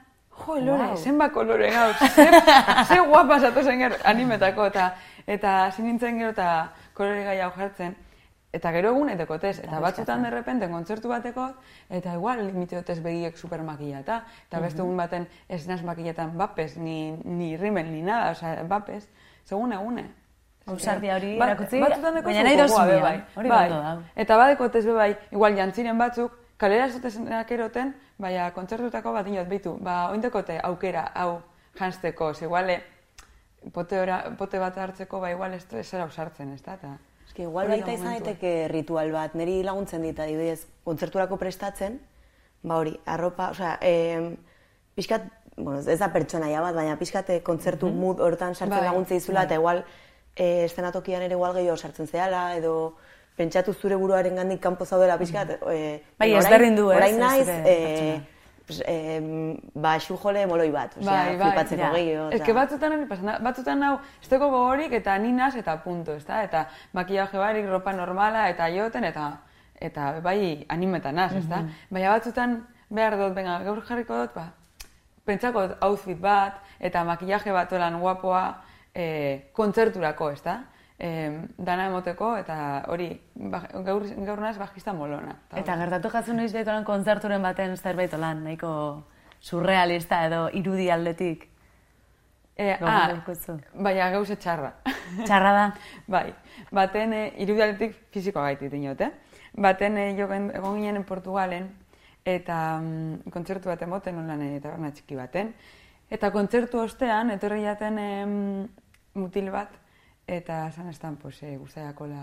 Jo, 0.57 0.77
Wow. 0.77 0.97
zenba 0.97 1.29
kolore 1.31 1.71
gauz, 1.71 1.97
ze, 2.15 2.31
ze 2.89 3.01
guapa 3.01 3.39
zatu 3.41 3.61
gero 3.63 3.97
animetako, 4.05 4.67
eta 4.67 4.95
eta 5.27 5.67
hasi 5.67 5.83
nintzen 5.83 6.19
gero 6.19 6.31
eta 6.31 6.73
kolore 6.95 7.25
gai 7.25 7.41
hau 7.41 7.51
jartzen, 7.57 7.95
eta 8.53 8.73
gero 8.73 8.89
egun 8.95 9.11
etekotez, 9.11 9.59
eta 9.61 9.81
batzutan 9.81 10.23
derrepente 10.23 10.69
kontzertu 10.69 11.09
bateko, 11.09 11.51
eta 11.91 12.15
igual 12.15 12.47
limiteotez 12.47 13.03
begiek 13.03 13.37
supermakillata, 13.37 14.23
eta 14.49 14.61
beste 14.61 14.81
egun 14.81 14.97
baten 14.97 15.29
ez 15.49 15.67
naz 15.69 15.83
makilletan 15.83 16.37
bapes, 16.39 16.77
ni, 16.77 17.13
ni 17.25 17.57
rimel, 17.57 17.91
ni 17.93 18.03
nada, 18.03 18.31
osea, 18.33 18.65
bapes, 18.65 19.09
segun 19.45 19.73
egune. 19.73 20.09
Ausardia 20.69 21.15
hori 21.17 21.37
erakutzi, 21.37 21.79
baina 21.81 22.43
nahi 22.43 22.57
be 22.57 23.01
bai. 23.01 23.15
hori 23.37 23.49
bai. 23.49 23.71
Eta 24.17 24.37
badekotez 24.37 24.85
be 24.85 24.93
bai, 24.93 25.17
igual 25.33 25.57
jantziren 25.57 25.99
batzuk, 25.99 26.33
kalera 26.59 26.89
esatezenak 26.91 27.51
eroten, 27.55 27.95
baina 28.19 28.51
kontzertutako 28.55 29.13
bat 29.15 29.27
inot, 29.31 29.49
beitu, 29.51 29.77
ba, 29.83 30.09
oindekote 30.13 30.59
aukera, 30.69 31.07
hau, 31.15 31.41
janzteko, 31.79 32.33
ze 32.35 32.47
iguale, 32.47 32.81
pote, 33.73 34.01
ora, 34.01 34.19
pote 34.39 34.59
bat 34.59 34.77
hartzeko, 34.77 35.21
ba, 35.23 35.31
igual 35.31 35.55
zara 35.61 36.07
usartzen, 36.07 36.53
ez 36.55 36.63
da? 36.63 36.77
Ta, 36.77 36.97
Eske, 37.29 37.45
igual 37.45 37.69
baita 37.69 37.93
izan 37.93 38.15
daiteke 38.17 38.53
ritual 38.73 39.13
bat, 39.13 39.35
niri 39.37 39.61
laguntzen 39.63 40.03
dit 40.03 40.19
adibidez, 40.19 40.67
kontzerturako 40.89 41.37
prestatzen, 41.37 42.01
ba 42.63 42.79
hori, 42.81 42.97
arropa, 43.07 43.51
osea, 43.55 43.77
eh, 43.83 44.35
pixkat, 44.97 45.29
bueno, 45.57 45.79
ez 45.79 45.99
da 46.01 46.09
pertsonaia 46.15 46.63
bat, 46.65 46.75
baina 46.75 46.97
pixkat 46.99 47.31
eh, 47.31 47.43
kontzertu 47.45 47.91
mood 47.93 48.23
hortan 48.25 48.57
sartzen 48.57 48.79
Bai, 48.79 48.87
laguntza 48.89 49.15
izula, 49.15 49.45
eta 49.47 49.61
igual 49.61 49.85
eh, 50.35 50.65
eszenatokian 50.65 51.23
ere 51.23 51.37
igual 51.37 51.55
gehiago 51.55 51.77
sartzen 51.77 52.09
zehala, 52.09 52.57
edo 52.57 52.97
pentsatu 53.39 53.73
zure 53.73 53.97
buruaren 53.97 54.35
gandik 54.37 54.61
kanpo 54.61 54.85
zaudela 54.85 55.17
pixkat. 55.21 55.55
Eh, 55.71 56.03
Bai, 56.19 56.33
orain- 56.33 56.43
ezberdin 56.43 56.77
du, 56.77 56.91
ez, 56.91 56.97
Orain 56.99 57.19
naiz, 57.23 57.49
eh, 57.49 58.21
pues, 58.67 58.83
eh, 58.85 59.21
ba, 59.75 59.95
xujole 60.03 60.47
moloi 60.51 60.71
bat, 60.75 60.97
osea, 60.99 61.11
Bai, 61.11 61.37
bai, 61.37 61.51
flipatzeko 61.51 61.83
ja. 61.83 61.91
gehiago. 61.95 62.31
Ez 62.37 62.43
que 62.43 62.53
batzutan 62.53 62.93
hori 62.93 63.07
pasan 63.07 63.45
batzutan 63.45 63.83
hau, 63.83 63.99
ez 64.23 64.29
dago 64.29 64.51
gogorik 64.51 64.93
eta 64.93 65.17
ninas 65.19 65.55
eta 65.57 65.79
punto, 65.85 66.15
ez 66.19 66.25
da? 66.27 66.43
Eta 66.45 66.67
makillaje 66.93 67.39
barik, 67.39 67.69
ropa 67.71 67.93
normala 67.93 68.49
eta 68.51 68.69
joten 68.75 69.05
eta 69.05 69.31
eta 69.81 70.21
bai 70.21 70.67
animetan 70.69 71.15
naz, 71.15 71.33
ez 71.39 71.47
da? 71.49 71.63
Baina 71.91 72.11
batzutan 72.11 72.67
behar 72.91 73.17
dut, 73.17 73.35
venga, 73.35 73.61
gaur 73.63 73.81
jarriko 73.87 74.17
dut, 74.25 74.35
ba, 74.35 74.49
pentsako 75.25 75.69
outfit 75.87 76.19
bat 76.21 76.59
eta 76.81 77.05
makillaje 77.05 77.53
bat 77.53 77.73
olan 77.73 78.01
guapoa 78.01 78.43
e, 78.95 79.51
kontzerturako, 79.53 80.31
ez 80.33 80.43
da? 80.43 80.59
E, 80.99 81.09
dana 81.63 81.85
emoteko 81.87 82.33
eta 82.41 82.85
hori 82.91 83.13
ba, 83.35 83.61
gaur, 83.87 84.03
gaur 84.27 84.41
naz 84.43 84.57
bajista 84.59 84.93
molona. 84.93 85.37
Eta 85.55 85.77
gertatu 85.79 86.11
jatzu 86.11 86.35
noiz 86.35 86.51
behitolan 86.53 86.85
kontzerturen 86.85 87.43
baten 87.43 87.77
zerbait 87.77 88.15
olan, 88.19 88.43
nahiko 88.49 88.73
surrealista 89.41 90.25
edo 90.27 90.49
irudi 90.59 90.91
aldetik. 90.91 91.47
E, 92.59 92.73
Gogoan 92.81 93.23
ah, 93.23 93.57
baina 93.87 94.11
gauze 94.11 94.35
txarra. 94.37 94.73
Txarra 95.23 95.53
da. 95.55 95.67
Bai, 96.17 96.27
baten 96.75 97.15
e, 97.15 97.25
irudialetik 97.45 97.95
fizikoa 98.11 98.49
gaitit 98.49 98.75
dinot, 98.75 99.01
eh? 99.07 99.13
Baten 99.55 99.99
e, 100.03 100.09
jo 100.19 100.27
gen- 100.27 100.51
egon 100.51 100.81
ginen 100.83 101.05
Portugalen, 101.07 101.71
eta 102.27 102.57
mm, 102.81 103.31
kontzertu 103.31 103.71
bat 103.71 103.83
emoten 103.87 104.19
olan 104.25 104.43
e, 104.43 104.57
taberna 104.59 104.91
txiki 104.91 105.15
baten. 105.15 105.55
Eta 106.11 106.33
kontzertu 106.35 106.81
ostean, 106.83 107.31
etorri 107.31 107.63
jaten 107.63 107.99
em, 108.03 108.35
mutil 109.15 109.53
bat, 109.55 109.71
eta 110.29 110.67
esan 110.69 110.89
estan, 110.93 111.17
pues, 111.17 111.43
e, 111.43 111.57
guztaiako 111.57 112.07
la 112.07 112.23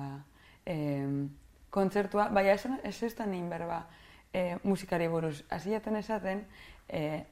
em, 0.65 1.29
kontzertua, 1.73 2.29
baina 2.29 2.53
esan, 2.53 2.79
ez 2.83 3.15
da 3.17 3.25
nien 3.25 3.49
berba 3.49 3.87
e, 4.33 4.57
musikari 4.63 5.07
buruz. 5.09 5.43
Hasi 5.49 5.71
jaten 5.73 5.95
esaten, 5.97 6.45
e, 6.87 7.25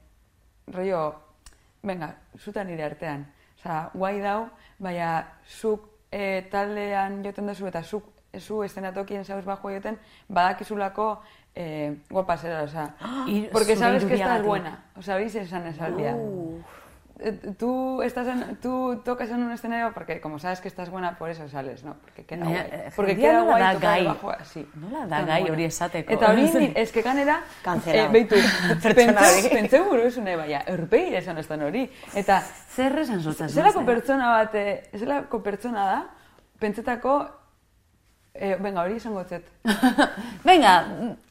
rollo, 0.74 1.04
venga, 1.84 2.16
zutan 2.38 2.68
nire 2.68 2.84
artean. 2.90 3.28
Osa, 3.60 3.92
guai 3.94 4.18
dau, 4.20 4.50
baina 4.80 5.28
zuk 5.46 5.86
e, 6.12 6.42
taldean 6.52 7.22
joten 7.24 7.48
duzu 7.48 7.68
eta 7.70 7.84
zuk 7.84 8.10
zu 8.40 8.64
eszenatokien 8.66 9.24
zauz 9.24 9.46
bajo 9.46 9.70
joten, 9.70 10.00
badakizulako 10.28 11.22
eh, 11.56 11.94
guapa 12.10 12.36
zera, 12.38 12.64
osa, 12.64 12.96
Ir- 13.28 13.52
porque 13.54 13.76
sabes 13.76 14.04
que 14.06 14.16
estás 14.16 14.42
buena, 14.44 14.86
osa, 14.98 15.16
hori 15.16 15.26
esan 15.26 15.68
esaldia. 15.68 16.16
Eh, 16.18 16.64
Tú, 17.60 18.02
estás 18.02 18.28
en, 18.28 18.56
tú 18.58 19.02
tocas 19.06 19.30
en 19.30 19.42
un 19.44 19.52
escenario 19.52 19.94
porque 19.94 20.20
como 20.20 20.40
sabes 20.40 20.60
que 20.60 20.68
estás 20.68 20.90
buena, 20.90 21.18
por 21.18 21.30
eso 21.30 21.48
sales, 21.48 21.84
¿no? 21.84 21.94
Porque 22.02 22.26
queda 22.26 22.44
Baina, 22.44 22.64
guai. 22.64 22.72
eh, 22.74 22.92
Porque 22.96 23.16
queda 23.16 23.34
nola 23.34 23.46
guai 23.52 23.62
da 23.62 23.74
tocar 23.74 23.90
gai? 23.92 24.06
bajo 24.08 24.30
así. 24.32 24.68
Nola 24.76 25.06
da 25.06 25.18
Tan 25.18 25.26
gai 25.28 25.50
hori 25.50 25.64
esateko? 25.66 26.12
Eta 26.14 26.32
hori, 26.32 26.42
ni- 26.54 26.72
eske 26.76 27.02
ganera, 27.04 27.42
Kanzelado. 27.64 28.08
eh, 28.08 28.12
beitu, 28.12 28.36
Pertsona 28.82 28.94
pentseu, 29.22 29.40
hori. 29.40 29.50
pentseu 29.56 29.86
buruzune, 29.86 30.36
baina, 30.36 30.64
erpeire 30.66 31.18
esan 31.20 31.38
estan 31.38 31.62
hori. 31.62 31.86
Eta, 32.16 32.42
Zer 32.76 32.98
esan 33.00 33.22
zutzen? 33.22 33.48
zelako 33.50 33.86
pertsona 33.86 34.30
bat, 34.32 34.56
eh, 34.56 34.90
zelako 34.98 35.44
pertsona 35.44 35.86
da, 35.86 36.00
pentsetako, 36.60 37.30
eh, 38.34 38.56
venga, 38.60 38.82
hori 38.82 38.96
esango 38.98 39.24
zet. 39.24 39.46
Venga, 40.50 40.74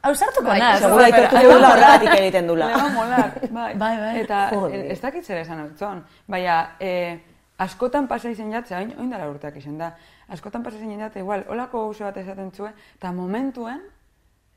ausartuko 0.03 0.47
Bai, 0.49 0.59
naz. 0.61 0.81
Segura 0.81 1.05
aitortu 1.09 1.43
dula 1.49 1.73
horregatik 1.73 2.15
egiten 2.19 2.47
dula. 2.47 2.69
Le 2.71 2.79
va 2.79 2.87
a 2.87 2.93
molar, 2.95 3.35
bai. 3.51 3.75
Bai, 3.75 3.93
bai. 3.99 4.13
Eta 4.23 4.49
Joder. 4.53 4.79
eh, 4.79 4.93
ez 4.93 5.01
dakit 5.03 5.25
zer 5.27 5.43
esan 5.43 5.65
utzon. 5.67 6.05
Baina, 6.31 6.77
eh, 6.81 7.19
askotan 7.59 8.09
pasa 8.09 8.31
izen 8.31 8.53
jatze, 8.53 8.77
oin, 8.77 8.95
oin 8.99 9.11
dara 9.11 9.29
urteak 9.31 9.57
izan 9.61 9.79
da, 9.79 9.93
askotan 10.29 10.63
pasa 10.63 10.79
izen 10.79 11.01
jatze, 11.01 11.21
igual, 11.21 11.45
holako 11.49 11.87
gauze 11.87 12.05
bat 12.05 12.17
esaten 12.23 12.51
zuen, 12.53 12.73
eta 12.97 13.13
momentuen, 13.13 13.83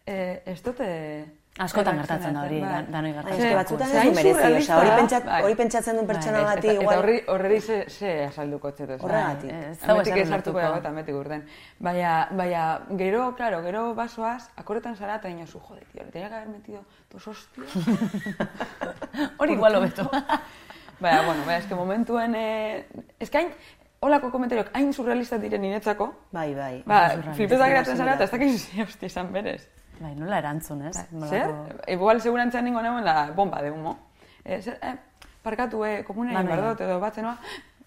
eh, 0.06 0.42
ez 0.46 0.62
dute... 0.64 0.88
Askotan 1.56 1.96
gertatzen 2.02 2.34
da 2.36 2.42
hori, 2.44 2.58
dan- 2.60 2.88
danoi 2.92 3.14
gertatzen. 3.14 3.42
eske 3.46 3.56
batzutan 3.56 3.88
ez 3.88 4.16
merezi, 4.16 4.32
osea, 4.58 4.78
hori, 4.78 4.90
pentsat, 4.98 5.24
bai. 5.26 5.38
hori 5.46 5.56
pentsatzen 5.56 5.96
duen 5.96 6.08
pertsona 6.10 6.42
bati 6.44 6.68
igual... 6.68 6.84
eta 6.90 6.98
horri, 7.00 7.14
horreri 7.32 7.60
ze, 7.62 7.78
ze 7.88 8.10
azalduko 8.26 8.72
txeto. 8.76 8.98
Horregatik. 9.06 9.54
Ametik 9.88 10.18
ez 10.18 10.32
hartuko 10.36 10.60
dago 10.60 10.82
eta 10.82 10.90
ametik 10.90 11.16
urten. 11.16 11.46
Baina, 11.80 12.28
baina, 12.32 12.66
gero, 13.00 13.30
claro, 13.38 13.62
gero 13.64 13.86
basoaz, 13.96 14.50
akorretan 14.58 14.98
zara 14.98 15.16
eta 15.22 15.32
dinosu, 15.32 15.62
jode, 15.70 15.86
tío, 15.94 16.04
le 16.04 16.12
tenía 16.12 16.28
que 16.28 16.36
haber 16.36 16.50
metido 16.50 16.84
dos 17.10 17.26
hostias. 17.28 17.68
Hori 19.40 19.54
igual 19.54 19.76
hobeto. 19.76 20.10
baina, 21.00 21.22
bueno, 21.26 21.42
baina, 21.46 21.58
eske 21.58 21.76
momentuen, 21.76 22.36
eh, 22.36 22.86
eske 23.20 23.38
hain, 23.38 23.54
holako 24.02 24.30
komentariok 24.32 24.74
hain 24.76 24.92
surrealista 24.94 25.38
diren 25.40 25.62
niretzako, 25.62 26.12
Bai, 26.36 26.54
bai. 26.54 26.84
ba, 26.86 27.00
flipetak 27.34 27.70
geratzen 27.72 27.98
zara 27.98 28.20
eta 28.20 28.28
ez 28.28 28.32
dakizu 28.36 28.82
hostia 28.90 29.08
esan 29.08 29.32
berez. 29.32 29.70
Bai, 30.00 30.14
nola 30.16 30.38
erantzun, 30.42 30.82
ez? 30.90 30.96
Zer? 31.30 31.48
Nolako- 31.48 31.92
Igual 31.92 32.22
segurantza 32.22 32.62
ningo 32.62 32.82
neuen 32.82 33.06
la 33.06 33.32
bomba 33.32 33.62
de 33.62 33.72
humo. 33.72 33.98
Eh, 34.44 34.62
zer, 34.62 34.78
eh, 34.82 34.96
parkatu, 35.42 35.84
eh, 35.86 36.04
komunei 36.04 36.34
Lan 36.34 36.48
egin. 36.48 36.56
bardot, 36.58 36.82
edo 36.82 37.00
batzen, 37.00 37.24
noa, 37.24 37.38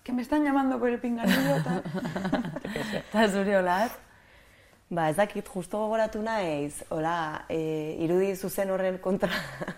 que 0.03 0.13
me 0.13 0.23
están 0.23 0.43
llamando 0.45 0.79
por 0.79 0.89
el 0.89 0.99
pinganillo, 0.99 1.57
eta... 1.57 1.83
Eta 3.09 3.29
zuri 3.29 3.55
hola, 3.55 3.85
ez? 3.87 3.93
Ba, 4.91 5.11
ez 5.11 5.17
dakit, 5.17 5.47
justo 5.47 5.79
gogoratu 5.79 6.23
naiz, 6.23 6.83
hola, 6.89 7.45
e, 7.49 7.97
irudi 8.01 8.35
zuzen 8.37 8.71
horren 8.71 8.97
kontra 8.99 9.29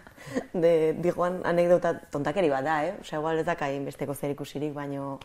de, 0.53 0.93
digoan 1.03 1.41
anekdota 1.45 1.97
tontakeri 2.11 2.49
bat 2.49 2.63
da, 2.65 2.85
eh? 2.87 2.95
Osea, 3.01 3.19
igual 3.19 3.39
ez 3.41 3.47
daka 3.47 3.67
besteko 3.85 4.15
zer 4.15 4.31
ikusirik, 4.31 4.73
baino 4.73 5.19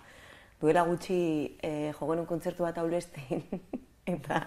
duela 0.59 0.81
gutxi 0.87 1.57
e, 1.61 1.91
jo 1.93 2.07
genuen 2.07 2.25
kontzertu 2.25 2.63
bat 2.63 2.77
aulestein, 2.81 3.43
eta 4.05 4.41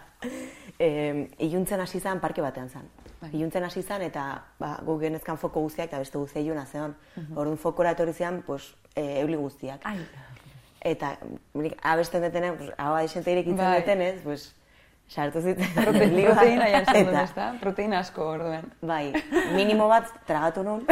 e, 0.78 1.28
iluntzen 1.38 1.80
hasi 1.80 2.00
zen 2.00 2.20
parke 2.20 2.42
batean 2.42 2.68
zen. 2.68 2.88
Iluntzen 3.32 3.64
hasi 3.66 3.82
zen 3.82 4.02
eta 4.06 4.24
ba, 4.60 4.76
gu 4.86 4.98
genezkan 5.00 5.38
foko 5.38 5.60
guztiak 5.66 5.90
eta 5.90 5.98
beste 5.98 6.18
guztia 6.18 6.42
iluna 6.42 6.64
zeon. 6.66 6.94
Orduan 7.34 7.58
fokora 7.58 7.96
etorri 7.96 8.14
zian, 8.14 8.42
pues, 8.46 8.74
e, 8.94 9.20
euli 9.20 9.36
guztiak. 9.36 9.84
Ai, 9.84 9.98
Eta 10.80 11.16
abesten 11.82 12.22
detenen, 12.22 12.56
pues, 12.56 12.70
hau 12.78 12.92
adixente 12.94 13.32
irekitzen 13.32 13.64
Bai. 13.64 13.80
detenez, 13.80 14.20
pues, 14.22 14.54
sartu 15.08 15.40
zitzen. 15.42 15.72
Prote 15.74 16.06
proteina 16.28 16.68
jantzen 16.70 17.08
dut, 17.08 17.14
eta, 17.14 17.22
ez 17.24 17.34
da? 17.34 17.46
Proteina 17.60 17.98
asko 18.04 18.28
orduen. 18.36 18.68
Bai, 18.80 19.12
minimo 19.56 19.88
bat 19.90 20.12
tragatu 20.28 20.62
nun, 20.62 20.84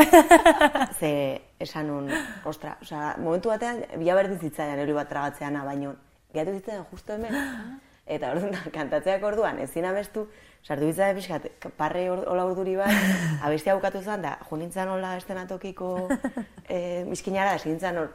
ze 0.98 1.12
esan 1.60 1.86
nun, 1.92 2.10
ostra, 2.44 2.76
osea, 2.82 3.14
momentu 3.22 3.52
batean, 3.52 3.84
bila 3.96 4.18
berdin 4.18 4.40
zitzaidan 4.40 4.82
euri 4.82 4.96
bat 4.96 5.08
tragatzeana, 5.12 5.64
baino, 5.64 5.94
gehatu 6.34 6.56
zitzaidan 6.58 6.86
justo 6.90 7.14
hemen, 7.14 7.36
eta 8.06 8.30
orduan, 8.34 8.56
kantatzeak 8.76 9.24
orduan, 9.26 9.58
ezin 9.64 9.86
abestu, 9.88 10.26
sartu 10.64 10.88
bitzaidan 10.88 11.18
pixkat, 11.18 11.48
parre 11.78 12.06
or, 12.10 12.24
hola 12.30 12.46
urduri 12.48 12.76
bat, 12.78 12.92
abestia 13.46 13.76
bukatu 13.78 14.02
zen, 14.02 14.22
da, 14.22 14.36
jo 14.48 14.58
nintzen 14.60 14.90
hola 14.90 15.16
estenatokiko 15.18 15.92
e, 16.74 17.04
miskinara, 17.10 17.56
ezin 17.58 17.76
nintzen 17.76 18.02
hor, 18.02 18.12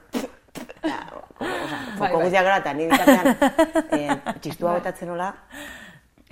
oza, 1.41 1.77
Bai, 1.99 2.09
foko 2.09 2.17
bai. 2.17 2.23
guztiak 2.25 2.47
gara, 2.47 2.57
eta 2.63 2.73
ni 2.75 2.89
bitartean 2.89 3.29
eh, 3.97 4.35
txistua 4.43 4.75
betatzen 4.79 5.11
nola, 5.11 5.31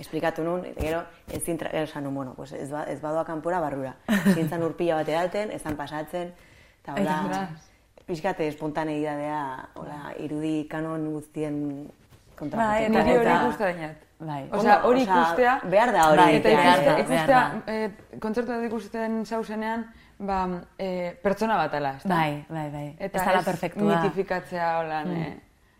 esplikatu 0.00 0.44
nun, 0.44 0.64
eta 0.64 0.84
gero, 0.84 1.00
ez 1.28 1.42
zintra, 1.44 1.70
esan 1.82 2.06
nun, 2.08 2.14
bueno, 2.16 2.34
pues 2.36 2.52
ez, 2.56 2.68
ba, 2.72 2.84
ez 2.88 3.00
badoa 3.02 3.24
kanpora 3.28 3.60
barrura. 3.60 3.94
Zintzan 4.34 4.64
urpila 4.64 5.00
bat 5.02 5.10
edaten, 5.12 5.52
ezan 5.52 5.76
pasatzen, 5.76 6.32
eta 6.80 6.96
hola, 6.96 7.42
pixkate 8.08 8.48
espontaneidadea, 8.48 9.42
hola, 9.80 10.14
irudi 10.24 10.64
kanon 10.70 11.04
guztien 11.12 11.60
kontra. 12.40 12.66
Bai, 12.72 12.88
Niri 12.92 13.16
hori 13.20 13.34
ikusta 13.36 13.68
dinat. 13.74 14.06
Bai. 14.20 14.40
Osea, 14.52 14.80
hori 14.84 15.02
ikustea... 15.06 15.52
behar 15.72 15.92
da 15.96 16.06
hori 16.10 16.24
Eta 16.36 16.48
behar 16.52 16.82
da, 16.84 16.96
ikustea, 17.00 17.38
da. 17.66 17.72
eh, 17.72 18.18
kontzertu 18.20 18.58
ikusten 18.66 19.20
zauzenean, 19.24 19.86
ba, 20.18 20.40
eh, 20.76 21.14
pertsona 21.22 21.56
bat 21.56 21.76
ala, 21.78 21.94
ezta? 21.96 22.10
Bai, 22.10 22.42
bai, 22.50 22.66
bai. 22.74 22.82
Eta 22.98 23.22
ez 23.22 23.38
ez 23.38 23.44
perfektua. 23.46 23.94
mitifikatzea 24.02 24.74
holan, 24.80 25.14
eh, 25.16 25.30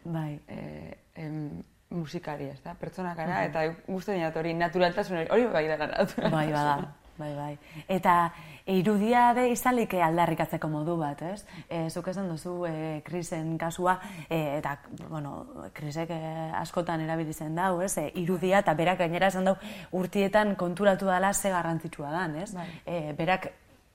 Bai. 0.04 0.40
eh, 0.48 0.96
em, 1.16 1.62
musikari, 1.90 2.48
ez 2.48 2.62
da? 2.64 2.72
Pertsona 2.80 3.12
gara, 3.18 3.42
eta 3.44 3.66
guzti 3.88 4.12
dinat 4.16 4.36
hori, 4.40 4.54
naturaltasun 4.54 5.18
hori, 5.18 5.28
hori 5.36 5.46
bai 5.52 5.66
dara 5.68 5.86
naturaltasun. 5.90 6.30
Bai, 6.38 6.46
bada. 6.52 6.94
Bai, 7.20 7.34
bai. 7.36 7.58
Eta 7.88 8.32
irudia 8.66 9.34
de 9.34 9.48
eh, 9.52 10.02
aldarrikatzeko 10.02 10.68
modu 10.68 10.96
bat, 10.96 11.22
ez? 11.22 11.44
E, 11.68 11.88
zuk 11.90 12.08
esan 12.08 12.28
duzu 12.28 12.66
e, 12.66 13.02
krisen 13.04 13.56
kasua, 13.58 13.98
e, 14.28 14.58
eta, 14.58 14.78
bueno, 15.08 15.46
krisek 15.72 16.10
e, 16.10 16.20
askotan 16.60 17.00
erabili 17.00 17.32
zen 17.32 17.54
dau, 17.54 17.80
ez? 17.82 17.96
E, 17.98 18.10
irudia, 18.14 18.60
eta 18.60 18.74
berak 18.74 18.98
gainera 18.98 19.28
esan 19.28 19.44
dau 19.44 19.56
urtietan 19.92 20.54
konturatu 20.56 21.06
dela 21.06 21.32
ze 21.34 21.50
garrantzitsua 21.50 22.10
dan, 22.10 22.36
ez? 22.36 22.52
Bai. 22.54 22.68
E, 22.86 23.12
berak, 23.16 23.52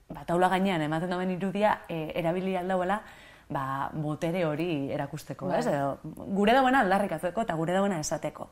ba, 0.10 0.26
taula 0.26 0.50
gainean 0.50 0.82
ematen 0.82 1.10
duen 1.10 1.32
irudia, 1.32 1.82
e, 1.90 2.12
erabili 2.16 2.56
aldauela, 2.58 3.02
ba, 3.50 3.90
botere 3.94 4.44
hori 4.46 4.92
erakusteko, 4.94 5.52
ez? 5.54 5.66
Edo, 5.70 5.98
gure 6.38 6.54
dauena 6.56 6.82
aldarrikatzeko 6.86 7.44
eta 7.46 7.56
gure 7.58 7.76
dauena 7.76 8.00
esateko. 8.02 8.50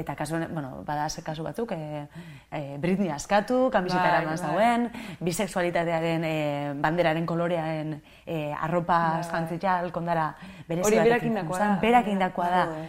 Eta 0.00 0.14
kasu, 0.16 0.38
bueno, 0.48 0.82
bada 0.86 1.08
kasu 1.24 1.44
batzuk, 1.44 1.72
e, 1.72 2.06
e, 2.50 2.78
Britney 2.78 3.10
askatu, 3.10 3.68
kamiseta 3.72 4.02
Bai, 4.02 4.12
eraman 4.22 4.38
bai. 4.38 4.46
zauen, 4.46 4.88
bisexualitatearen 5.20 6.24
e, 6.24 6.36
banderaren 6.80 7.26
kolorearen 7.26 7.98
e, 8.26 8.52
arropa 8.52 9.20
jantzitza 9.30 9.78
alkondara 9.80 10.32
berezi 10.68 10.88
Hori 10.88 11.04
berak 11.04 11.28
indakoa 11.28 11.58
da. 11.58 11.74
Berak 11.82 12.08
indakoa 12.08 12.50
da. 12.50 12.64
Bai. 12.70 12.88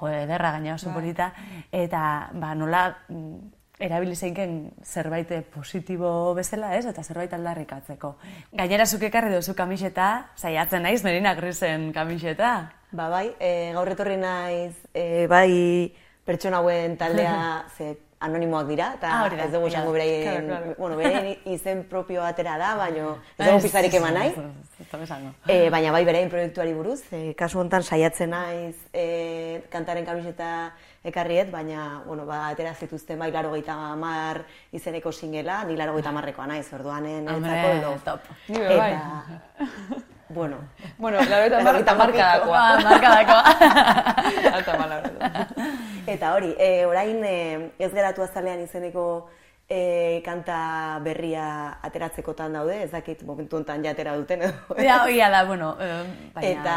Jo, 0.00 0.08
ederra 0.08 0.52
gaina 0.56 0.74
oso 0.74 0.92
polita. 0.92 1.32
Eta, 1.72 2.30
ba, 2.32 2.54
nola 2.54 2.86
mm, 3.08 3.59
erabili 3.80 4.14
zeinken 4.16 4.70
zerbait 4.84 5.32
positibo 5.54 6.34
bezala, 6.36 6.74
ez? 6.76 6.84
Eta 6.90 7.02
zerbait 7.02 7.32
aldarrikatzeko. 7.32 8.12
Gainera 8.60 8.86
zuk 8.86 9.06
ekarri 9.08 9.32
duzu 9.34 9.56
kamiseta, 9.56 10.10
saiatzen 10.36 10.84
naiz, 10.84 11.00
Merina 11.06 11.34
Grisen 11.38 11.90
kamiseta. 11.96 12.52
Ba 12.92 13.08
bai, 13.08 13.26
e, 13.38 13.72
gaur 13.74 13.88
etorri 13.92 14.18
naiz, 14.20 14.74
e, 14.92 15.26
bai 15.30 15.90
pertsona 16.26 16.60
hauen 16.60 16.96
taldea 17.00 17.64
ze 17.76 17.94
anonimoak 18.20 18.66
dira, 18.68 18.92
eta 18.98 19.08
Ah, 19.10 19.28
da, 19.28 19.44
ez 19.46 19.52
dugu 19.52 19.66
esango 19.68 19.92
beraien, 19.92 20.22
Claro, 20.22 20.46
claro. 20.46 20.74
bueno, 20.78 20.96
beraien 20.96 21.38
izen 21.46 21.84
propio 21.88 22.22
atera 22.24 22.58
da, 22.58 22.74
baina 22.76 23.16
ez 23.38 23.46
dugu 23.46 23.62
pizarik 23.62 23.94
eman 23.94 24.14
nahi. 24.14 24.28
Ez. 24.28 25.10
E, 25.48 25.70
baina 25.70 25.92
bai 25.92 26.04
beraien 26.04 26.28
proiektuari 26.30 26.74
buruz, 26.74 27.00
e, 27.12 27.34
kasu 27.34 27.60
honetan 27.60 27.82
saiatzen 27.82 28.30
naiz 28.30 28.76
e, 28.92 29.62
kantaren 29.72 30.04
kamiseta 30.04 30.72
ekarriet, 31.04 31.50
baina, 31.50 32.02
bueno, 32.06 32.26
ba, 32.26 32.48
atera 32.48 32.74
zituzten 32.74 33.18
bai 33.18 33.30
laro 33.32 33.54
hamar 33.66 34.44
izeneko 34.72 35.12
singela, 35.12 35.64
ni 35.64 35.76
laro 35.76 35.94
marrekoa 36.12 36.46
naiz, 36.46 36.72
orduan 36.72 37.06
eh, 37.06 37.24
Hombre, 37.26 37.50
niretzako 37.50 37.78
edo. 37.78 37.98
top. 38.04 38.20
Bai. 38.48 38.92
Eta, 38.92 40.18
bueno, 40.30 40.56
Bueno, 40.98 41.18
la 41.28 41.38
beta 41.40 41.60
Laurogeita 41.62 41.94
marka 41.94 42.32
hamarrekoa. 42.32 42.38
dakoa. 42.38 42.60
Ah, 42.60 42.80
markadakoa. 42.84 44.54
Alta 44.56 44.76
mala. 44.78 45.02
Eta 46.06 46.34
hori, 46.34 46.54
e, 46.58 46.84
orain 46.86 47.22
e, 47.24 47.70
ez 47.78 47.92
geratu 47.92 48.22
azalean 48.22 48.60
izeneko 48.64 49.28
e, 49.68 50.20
kanta 50.24 50.98
berria 51.04 51.78
ateratzekotan 51.82 52.52
daude, 52.58 52.82
ez 52.84 52.90
dakit 52.90 53.22
momentu 53.22 53.56
honetan 53.60 53.84
jatera 53.84 54.16
duten 54.18 54.42
edo. 54.42 54.52
Ja, 54.82 55.04
oia 55.04 55.28
da, 55.30 55.44
bueno, 55.44 55.76
eh, 55.80 56.02
baina... 56.34 56.50
Eta, 56.50 56.76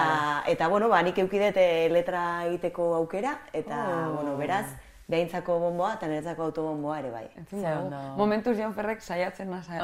eta 0.53 0.67
bueno, 0.67 0.89
ba, 0.89 1.01
nik 1.01 1.17
eukidete 1.17 1.89
letra 1.89 2.45
egiteko 2.47 2.93
aukera, 3.01 3.39
eta, 3.53 3.79
Oh. 4.07 4.13
bueno, 4.19 4.37
beraz, 4.37 4.67
behaintzako 5.13 5.59
bomboa 5.61 5.93
eta 5.97 6.09
niretzako 6.09 6.49
autobomboa 6.49 6.99
ere 7.03 7.11
bai. 7.13 7.25
Entzun 7.37 7.61
dugu. 7.61 7.85
ondo. 7.85 8.01
Momentuz 8.17 8.57
Jon 8.57 8.73
Ferrek 8.73 9.01
saiatzen 9.01 9.51
nasa 9.53 9.79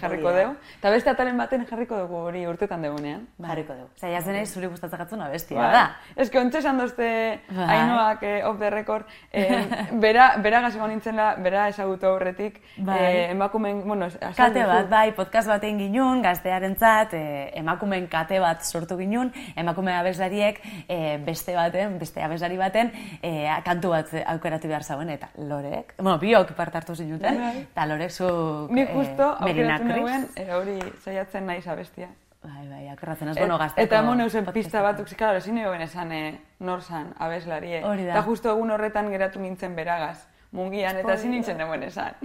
jarriko 0.00 0.34
dugu. 0.36 0.54
Eta 0.78 0.94
beste 0.94 1.10
atalen 1.10 1.38
baten 1.40 1.66
jarriko 1.68 1.98
dugu 2.04 2.22
hori 2.30 2.46
urtetan 2.46 2.86
degunean. 2.86 3.26
Jarriko 3.50 3.76
dugu. 3.78 3.90
Zaiatzen 4.00 4.38
naiz 4.38 4.48
zuri 4.54 4.70
gustatzen 4.70 5.26
bestia 5.32 5.58
Bai. 5.58 5.72
da. 5.72 5.84
Ez 6.16 6.30
que 6.30 6.38
ontsa 6.38 6.58
esan 6.58 6.78
dozte 6.78 7.40
Bai. 7.50 7.66
hainoak 7.66 8.22
eh, 8.22 8.42
off 8.44 8.58
the 8.58 8.70
record, 8.70 9.04
eh, 9.32 9.66
bera, 10.04 10.36
bera 10.38 10.60
gazegoan 10.60 10.90
nintzela, 10.90 11.34
bera 11.36 11.68
ezagutu 11.68 12.06
aurretik, 12.06 12.60
Bai. 12.76 12.98
eh, 12.98 13.30
emakumen, 13.30 13.82
bueno, 13.86 14.08
Kate 14.36 14.64
bat, 14.66 14.88
bai, 14.90 15.12
podcast 15.16 15.48
batein 15.48 15.78
ginun, 15.80 16.20
gaztearentzat, 16.22 17.14
e, 17.14 17.50
emakumen 17.60 18.06
kate 18.10 18.40
bat 18.42 18.64
sortu 18.64 18.98
ginun, 18.98 19.32
emakume 19.58 19.94
abeslariek 19.96 20.60
e, 20.86 21.18
beste 21.24 21.54
baten, 21.56 21.96
beste 22.00 22.22
abeslari 22.24 22.58
baten, 22.60 22.92
e, 23.22 23.48
kantu 23.66 23.94
bat 23.94 24.12
aukeratu 24.60 24.68
behar 24.68 24.84
zauen, 24.84 25.10
eta 25.10 25.28
lorek, 25.38 25.94
bueno, 25.98 26.18
biok 26.18 26.52
parte 26.54 26.78
hartu 26.78 26.94
zinuten, 26.94 27.38
Bai. 27.38 27.62
eta 27.62 27.86
lorek 27.86 28.10
zu 28.10 28.68
Nik 28.70 28.90
justo 28.92 29.36
Merina 29.40 29.76
aukeratu 29.76 30.00
nuen, 30.00 30.28
eh, 30.36 30.52
hori 30.52 30.78
saiatzen 31.02 31.46
naiz 31.46 31.66
abestia. 31.66 32.08
Bai, 32.42 32.68
bai, 32.68 32.88
akerratzen 32.88 33.28
ez, 33.28 33.36
bueno, 33.36 33.54
Et- 33.56 33.60
gazteko. 33.60 33.84
Eta 33.84 33.98
emon 33.98 34.20
eusen 34.20 34.46
pista 34.46 34.80
batzuk, 34.82 35.08
claro, 35.16 35.38
ezin 35.38 35.54
nio 35.54 35.74
esan 35.74 36.12
eh, 36.12 36.40
nor 36.60 36.82
zan, 36.82 37.14
abeslarie. 37.18 37.84
Hori 37.84 38.04
da. 38.06 38.12
Eta 38.12 38.22
justo 38.22 38.50
egun 38.50 38.70
horretan 38.70 39.10
geratu 39.10 39.40
nintzen 39.40 39.76
beragaz, 39.76 40.26
mungian, 40.52 40.96
eta 40.96 41.12
ezin 41.14 41.30
nintzen 41.30 41.58
demoen 41.58 41.82
esan. 41.82 42.14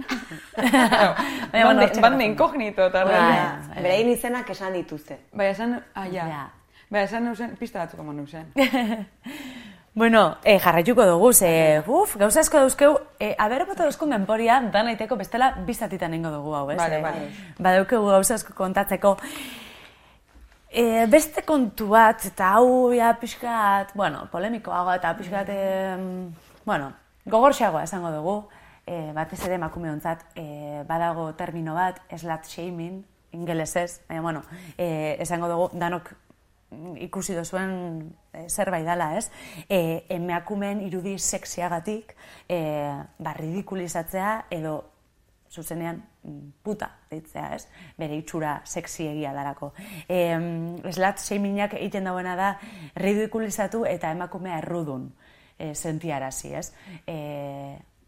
Bueno, 1.52 1.86
Bande, 2.00 2.24
inkognito, 2.24 2.86
eta 2.86 3.04
Bai. 3.04 3.14
Ba, 3.14 3.60
Beraien 3.76 4.08
izenak 4.08 4.50
esan 4.50 4.72
dituzte. 4.72 5.18
Baina 5.32 5.50
esan, 5.50 5.82
ah, 5.94 6.06
ja. 6.08 6.50
Baina 6.88 7.04
esan 7.04 7.26
eusen, 7.26 7.56
pista 7.56 7.78
batzuk 7.80 8.00
emon 8.00 8.18
eusen. 8.20 8.46
Bueno, 9.96 10.36
e, 10.44 10.58
jarraituko 10.60 11.06
dugu, 11.08 11.30
ze, 11.32 11.82
uf, 11.88 12.18
gauza 12.20 12.42
asko 12.42 12.58
dauzkeu, 12.60 12.98
e, 13.18 13.30
aber 13.40 13.62
bota 13.64 13.86
dauzko 13.86 14.04
menporia, 14.04 14.58
da 14.68 14.82
naiteko 14.84 15.16
bestela 15.16 15.54
bizatitan 15.64 16.12
ingo 16.12 16.28
dugu 16.34 16.52
hau, 16.52 16.66
ez? 16.70 16.76
Vale, 16.76 16.98
E, 16.98 17.02
vale. 17.02 17.30
Badaukegu 17.56 18.10
gauza 18.12 18.34
asko 18.34 18.52
kontatzeko. 18.52 19.14
E, 20.68 21.06
beste 21.08 21.46
kontu 21.48 21.88
bat, 21.94 22.26
eta 22.28 22.50
hau, 22.58 22.92
ja, 22.92 23.14
pixkat, 23.16 23.94
bueno, 23.96 24.26
polemikoagoa 24.34 24.98
eta 25.00 25.14
pixkat, 25.16 25.48
e, 25.48 25.96
bueno, 26.68 26.92
gogorxagoa 27.24 27.86
esango 27.88 28.12
dugu, 28.12 28.36
e, 28.84 29.14
batez 29.16 29.40
ere 29.46 29.56
emakume 29.56 29.94
hontzat, 29.94 30.28
e, 30.36 30.84
badago 30.84 31.30
termino 31.40 31.72
bat, 31.72 32.04
slut 32.20 32.44
shaming, 32.44 33.00
ingelesez, 33.32 34.02
baina, 34.10 34.20
bueno, 34.20 34.44
e, 34.76 35.16
esango 35.24 35.48
dugu, 35.48 35.72
danok 35.72 36.12
ikusi 37.00 37.36
duzuen 37.36 37.72
e, 38.32 38.48
zerbait 38.48 38.84
dela, 38.86 39.12
ez? 39.18 39.30
E, 39.68 40.04
emakumeen 40.16 40.82
irudi 40.86 41.16
sexiagatik 41.18 42.14
e, 42.48 42.58
ba, 43.18 43.34
ridikulizatzea 43.38 44.46
edo 44.50 44.76
zuzenean 45.50 46.02
mm, 46.24 46.40
puta 46.66 46.90
deitzea, 47.10 47.48
ez? 47.54 47.66
Bere 47.98 48.18
itxura 48.18 48.58
sexy 48.64 49.06
egia 49.12 49.32
darako. 49.36 49.72
E, 50.08 50.20
slut 50.92 51.22
shamingak 51.22 51.78
egiten 51.78 52.10
dauena 52.10 52.36
da 52.38 52.52
ridikulizatu 52.98 53.84
eta 53.88 54.10
emakumea 54.16 54.58
errudun 54.64 55.10
e, 55.58 55.72
sentiarazi, 55.74 56.54
ez? 56.58 56.72
E, 57.06 57.18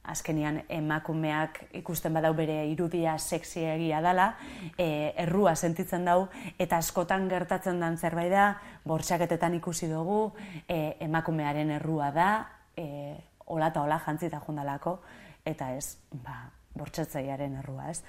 azkenian 0.08 0.62
emakumeak 0.72 1.60
ikusten 1.80 2.14
badau 2.16 2.32
bere 2.34 2.58
irudia 2.70 3.18
sexy 3.18 3.64
egia 3.68 4.00
dela, 4.04 4.32
e, 4.76 5.14
errua 5.24 5.54
sentitzen 5.56 6.04
dau, 6.08 6.28
eta 6.58 6.80
askotan 6.80 7.28
gertatzen 7.28 7.80
den 7.80 7.98
zerbait 7.98 8.32
da, 8.32 8.48
bortxaketetan 8.88 9.58
ikusi 9.60 9.88
dugu, 9.90 10.32
e, 10.66 10.96
emakumearen 11.04 11.70
errua 11.78 12.10
da, 12.14 12.30
e, 12.76 13.16
hola 13.46 13.72
eta 13.72 13.82
hola 13.82 14.00
jantzita 14.04 14.40
jundalako, 14.46 14.98
eta 15.48 15.72
ez, 15.76 15.96
ba, 16.24 16.48
bortxatzailearen 16.78 17.58
errua, 17.62 17.90
ez. 17.90 18.02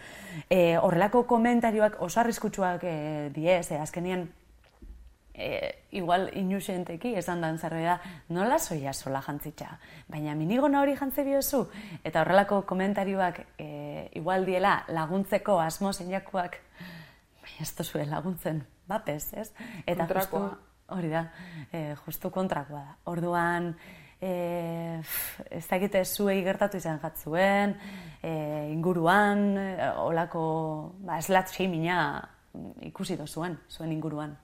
E, 0.50 0.78
horrelako 0.78 1.24
komentarioak 1.30 2.00
oso 2.06 2.22
arriskutsuak 2.22 2.84
e, 2.84 2.98
die, 3.36 3.62
ze 3.64 3.80
azkenian 3.80 4.28
e, 5.40 5.86
igual 5.96 6.30
inusenteki 6.38 7.16
esan 7.18 7.42
dan 7.42 7.58
zerbait 7.58 7.88
da, 7.88 7.98
nola 8.36 8.60
soia 8.60 8.94
sola 8.94 9.22
jantzitxa, 9.26 9.72
baina 10.12 10.36
minigona 10.36 10.82
hori 10.84 10.96
jantze 11.00 11.24
biozu, 11.24 11.64
eta 12.04 12.22
horrelako 12.22 12.62
komentarioak 12.70 13.40
e, 13.58 14.10
igual 14.20 14.46
diela 14.46 14.84
laguntzeko 14.92 15.60
asmo 15.64 15.94
zeinakoak, 15.94 16.60
baina 17.42 17.64
ez 17.64 17.72
tozue 17.78 18.06
laguntzen, 18.06 18.62
bapez, 18.90 19.34
ez? 19.34 19.50
Eta 19.86 20.04
Kontrakoa. 20.04 20.50
justu, 20.50 20.98
hori 20.98 21.14
da, 21.14 21.24
e, 21.72 21.96
justu 22.04 22.32
kontrakoa 22.36 22.84
da. 22.84 22.98
Orduan, 23.12 23.72
e, 24.20 25.00
pff, 25.02 25.40
ez 25.50 25.64
dakite 25.70 26.04
zuei 26.06 26.42
gertatu 26.44 26.78
izan 26.78 27.00
jatzuen, 27.00 27.78
e, 28.22 28.34
inguruan, 28.74 29.48
e, 29.58 29.90
olako, 30.04 30.44
ba, 31.08 31.22
shaminga 31.22 32.28
ikusi 32.90 33.16
dozuen, 33.16 33.58
zuen 33.70 33.92
inguruan. 33.92 34.36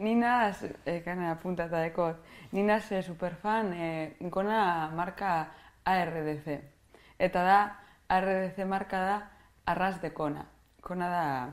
Ninaz, 0.00 0.64
eh, 0.86 1.02
kana 1.04 1.32
apuntata 1.36 1.82
dekot, 1.84 2.16
ninaz 2.56 2.90
eh, 2.92 3.02
superfan 3.04 3.72
eh, 3.76 4.16
gona 4.32 4.88
marka 4.96 5.50
ARDC. 5.84 6.46
Eta 7.20 7.42
da, 7.44 7.58
ARDC 8.08 8.64
marka 8.64 9.00
da 9.04 9.16
arras 9.66 10.00
de 10.00 10.10
kona. 10.16 10.46
Kona 10.80 11.08
da 11.08 11.48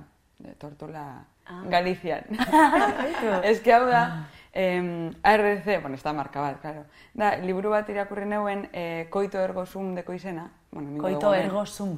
tortola 0.59 1.25
Ah. 1.49 1.63
Galician. 1.69 2.25
Ez 3.43 3.61
que 3.63 3.71
hau 3.73 3.85
da, 3.87 4.27
eh, 4.51 5.11
ARDC, 5.23 5.79
bueno, 5.79 5.95
ez 5.95 6.03
da 6.03 6.11
marka 6.11 6.41
bat, 6.41 6.59
claro. 6.59 6.81
Da, 7.13 7.37
liburu 7.39 7.69
bat 7.71 7.87
irakurri 7.89 8.25
neuen 8.27 8.65
eh, 8.73 9.07
Koito 9.09 9.39
ergo 9.39 9.65
zum 9.65 9.93
deko 9.95 10.11
izena. 10.11 10.49
Bueno, 10.71 10.97
Koito 11.01 11.19
dugu 11.21 11.33
hemen. 11.35 11.45
ergo 11.47 11.65
zum. 11.65 11.93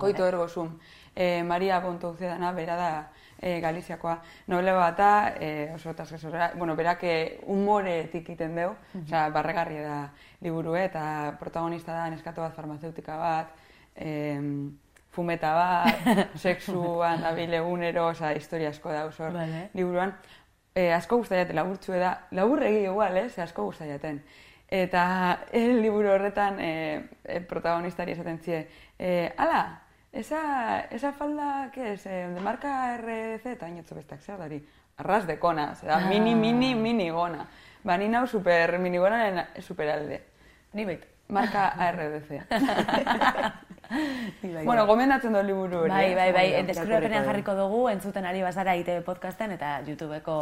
Koito 0.00 0.24
ergo 0.26 0.48
zum. 0.48 0.78
Eh, 1.14 1.42
Maria 1.44 1.80
Bontouze 1.80 2.24
dana, 2.26 2.52
bera 2.52 2.76
da 2.76 2.88
eh, 3.44 3.60
Galiziakoa. 3.60 4.22
Novela 4.48 4.72
bat 4.78 4.96
da, 4.96 5.34
eh, 5.38 5.70
oso 5.74 5.92
taskesorra, 5.94 6.52
bueno, 6.56 6.74
berak 6.76 7.02
eh, 7.04 7.40
humoretik 7.46 8.30
iten 8.32 8.54
deu, 8.56 8.70
osea, 9.02 9.28
barregarria 9.34 9.82
da 9.84 9.98
liburue, 10.40 10.86
eta 10.86 11.36
protagonista 11.40 11.92
da 11.92 12.08
neskato 12.10 12.40
bat 12.40 12.56
farmazeutika 12.56 13.18
bat, 13.20 13.52
eh, 13.96 14.40
fumeta 15.12 15.52
bat, 15.54 16.08
sexuan 16.46 17.20
dabil 17.22 17.52
egunero, 17.60 18.08
osea, 18.14 18.32
historia 18.32 18.72
asko 18.72 18.96
da 18.96 19.04
osor 19.10 19.36
Vale. 19.36 19.68
liburuan. 19.74 20.16
Eh, 20.74 20.90
asko 20.96 21.20
gustaiate 21.20 21.52
laburtxue 21.54 22.00
da, 22.00 22.16
laburregi 22.32 22.86
igual, 22.88 23.16
eh, 23.20 23.28
ze 23.28 23.42
asko 23.44 23.68
gustaiaten. 23.68 24.24
Eta 24.74 25.44
el 25.52 25.82
liburu 25.82 26.08
horretan 26.16 26.56
eh, 26.58 27.04
eh, 27.24 27.40
protagonistari 27.40 28.16
esaten 28.16 28.40
zie, 28.40 28.66
eh, 28.98 29.32
ala, 29.36 29.82
esa, 30.14 30.80
esa 30.90 31.12
falda, 31.12 31.70
¿qué 31.72 31.94
es? 31.94 32.06
Eh, 32.06 32.28
de 32.28 32.40
marca 32.40 32.96
RDC, 32.96 33.46
eta 33.46 33.68
inotzo 33.68 33.94
bestak 33.94 34.22
zer 34.22 34.38
dari, 34.38 34.62
arras 34.96 35.26
de 35.26 35.38
kona, 35.38 35.74
zera, 35.74 35.98
mini, 36.06 36.34
mini, 36.34 36.74
mini 36.74 37.10
gona. 37.10 37.48
Ba, 37.82 37.98
ni 37.98 38.08
nau 38.08 38.26
super, 38.26 38.78
mini 38.78 38.98
gonaren 38.98 39.44
superalde. 39.60 40.22
Ni 40.72 40.84
bait. 40.84 41.04
Marka 41.28 41.68
ARDC. 41.68 42.30
Bai. 44.42 44.64
bueno, 44.68 44.86
gomendatzen 44.86 45.32
du 45.32 45.42
liburu 45.42 45.78
hori. 45.78 45.90
Bai, 45.90 46.12
eh? 46.12 46.14
bai, 46.14 46.32
bai, 46.32 46.52
Bai, 46.52 46.62
deskurapenean 46.68 47.22
irakurriko 47.22 47.52
jarriko 47.52 47.54
dugu, 47.58 47.88
entzuten 47.88 48.26
ari 48.28 48.42
bazara 48.44 48.74
ITV 48.76 49.02
podcasten 49.06 49.54
eta 49.56 49.78
YouTubeko 49.86 50.36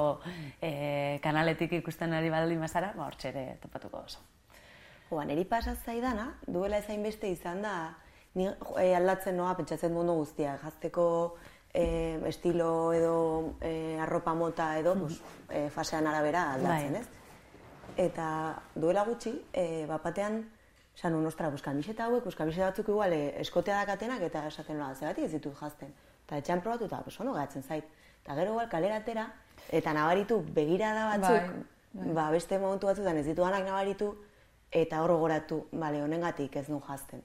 eh, 0.60 1.20
kanaletik 1.22 1.72
ikusten 1.78 2.12
ari 2.18 2.30
baldin 2.30 2.60
bazara, 2.60 2.92
ba, 2.96 3.06
hortxe 3.06 3.30
ere 3.30 3.44
topatuko 3.62 4.02
oso. 4.02 4.18
Jo, 5.08 5.20
ba, 5.20 5.24
niri 5.24 5.44
pasaz 5.46 5.78
zaidana, 5.84 6.32
duela 6.46 6.82
ezain 6.82 7.02
beste 7.02 7.30
izan 7.30 7.62
da, 7.62 7.76
ni 8.34 8.48
e, 8.48 8.94
aldatzen 8.96 9.36
noa 9.36 9.54
pentsatzen 9.58 9.92
mundu 9.92 10.14
guztia, 10.20 10.56
jazteko 10.62 11.06
e, 11.72 12.20
estilo 12.28 12.92
edo 12.92 13.14
e, 13.60 13.98
arropa 14.00 14.34
mota 14.34 14.78
edo, 14.78 14.94
pues, 15.00 15.20
e, 15.50 15.68
fasean 15.70 16.06
arabera 16.06 16.52
aldatzen, 16.54 16.92
Bai. 16.92 17.02
ez? 17.02 17.08
Eta 18.08 18.26
duela 18.74 19.04
gutxi, 19.04 19.34
e, 19.52 19.84
bapatean, 19.88 20.42
esan 20.96 21.14
un, 21.16 21.26
ostra, 21.26 21.50
pues, 21.50 21.62
kamiseta 21.62 22.06
hauek, 22.06 22.22
pues, 22.24 22.36
kamiseta 22.36 22.70
batzuk 22.70 22.88
igual 22.88 23.12
eskotea 23.16 23.82
dakatenak 23.82 24.24
eta 24.28 24.46
esaten 24.48 24.78
nola, 24.78 24.94
zeratik 24.94 25.28
ez 25.28 25.32
ditut 25.32 25.56
jazten. 25.58 25.92
Eta 26.26 26.40
etxean 26.40 26.64
probatu 26.64 26.88
eta, 26.88 27.02
pues, 27.04 27.18
ondo 27.20 27.32
gatzen 27.36 27.62
zait. 27.62 27.84
Eta 28.22 28.36
gero 28.38 28.56
igual 28.56 28.68
kalera 28.70 29.00
atera, 29.02 29.26
eta 29.70 29.92
nabaritu 29.92 30.40
begirada 30.54 31.16
batzuk, 31.16 31.68
Bai, 31.92 32.12
ba, 32.16 32.30
beste 32.32 32.58
momentu 32.58 32.88
batzutan 32.88 33.18
ez 33.20 33.26
ditudanak 33.26 33.66
nabaritu, 33.66 34.14
eta 34.72 35.02
hor 35.04 35.12
gogoratu, 35.12 35.66
bale, 35.72 36.00
honengatik 36.02 36.56
ez 36.56 36.68
nu 36.72 36.80
jazten. 36.86 37.20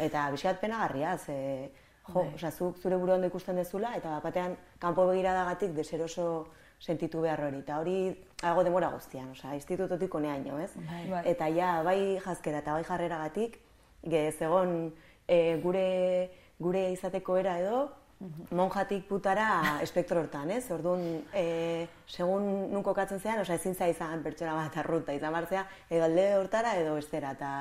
Eta 0.00 0.28
bizkat 0.34 0.60
penagarria, 0.60 1.16
ze, 1.18 1.70
jo, 2.08 2.20
Bai. 2.20 2.34
osea, 2.34 2.50
zuk 2.50 2.78
zure 2.82 2.96
buru 2.96 3.14
ondo 3.14 3.30
ikusten 3.30 3.56
dezula, 3.56 3.94
eta 3.96 4.18
batean 4.24 4.56
kanpo 4.78 5.06
begiradagatik 5.10 5.74
deseroso 5.76 6.46
sentitu 6.80 7.22
behar 7.24 7.40
hori. 7.46 7.62
Eta 7.64 7.78
hori, 7.80 7.98
algo 8.42 8.64
demora 8.66 8.90
guztian, 8.92 9.30
osea, 9.32 9.54
institutotik 9.54 10.14
oneaino, 10.14 10.58
ez? 10.60 10.72
Bai. 10.76 11.02
Bai. 11.10 11.24
Eta 11.32 11.48
ja, 11.54 11.74
bai 11.86 11.98
jazkera 12.24 12.62
eta 12.64 12.76
bai 12.76 12.84
jarreragatik, 12.84 13.58
ge, 14.04 14.24
zegon 14.32 14.92
e, 15.26 15.60
gure, 15.62 16.30
gure 16.58 16.88
izateko 16.92 17.38
era 17.40 17.58
edo, 17.62 17.84
monjatik 18.54 19.06
putara 19.08 19.48
espektro 19.86 20.20
hortan, 20.20 20.50
ez? 20.50 20.66
Orduan, 20.74 21.06
e, 21.32 21.86
segun 22.08 22.72
nun 22.72 22.84
kokatzen 22.84 23.20
zean, 23.20 23.40
osea, 23.44 23.56
ezin 23.60 23.74
za 23.74 23.88
izan 23.88 24.22
pertsona 24.26 24.54
bat 24.58 24.76
arruta, 24.82 25.14
izan 25.16 25.32
martzea, 25.32 25.64
edo 25.88 26.04
alde 26.04 26.28
hortara 26.36 26.76
edo 26.80 26.98
bestera, 26.98 27.32
eta 27.38 27.54